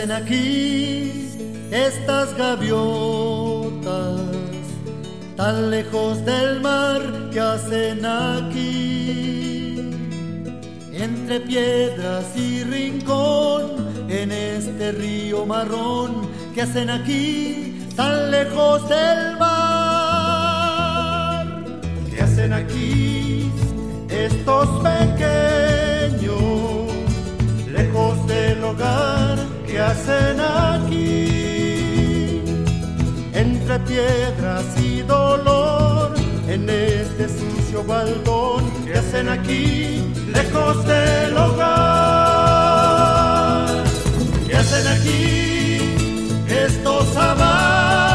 Hacen 0.01 0.13
aquí 0.13 1.13
estas 1.71 2.35
gaviotas? 2.37 4.21
Tan 5.37 5.71
lejos 5.71 6.25
del 6.25 6.61
mar, 6.61 7.03
¿qué 7.31 7.41
hacen 7.41 8.07
aquí? 8.07 9.91
Entre 10.93 11.41
piedras 11.41 12.25
y 12.35 12.65
rincón, 12.65 14.09
en 14.09 14.33
este 14.33 14.93
río 14.93 15.45
marrón, 15.45 16.29
¿qué 16.55 16.63
hacen 16.63 16.89
aquí? 16.89 17.87
Tan 17.95 18.31
lejos 18.31 18.89
del 18.89 19.37
mar. 19.39 20.67
¿Qué 22.11 22.23
hacen 22.23 22.55
aquí 22.55 23.51
estos 24.09 24.67
pequeños? 24.83 25.31
lejos 27.73 28.27
del 28.27 28.65
hogar 28.65 29.40
que 29.71 29.79
hacen 29.79 30.41
aquí, 30.41 31.23
entre 33.33 33.79
piedras 33.81 34.65
y 34.83 35.03
dolor, 35.03 36.13
en 36.49 36.69
este 36.69 37.29
sucio 37.29 37.85
baldón 37.85 38.69
que 38.85 38.95
hacen 38.99 39.29
aquí, 39.29 40.13
lejos 40.35 40.85
del 40.87 41.37
hogar, 41.37 42.65
que 44.49 44.57
hacen 44.57 44.89
aquí 44.89 45.79
estos 46.49 47.17
amantes, 47.17 48.10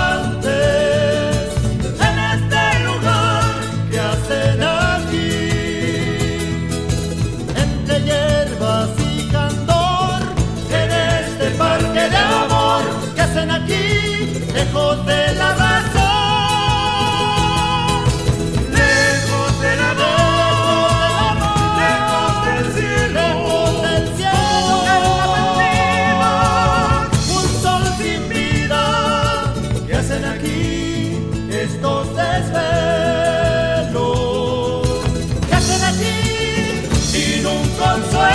Con. 37.78 38.35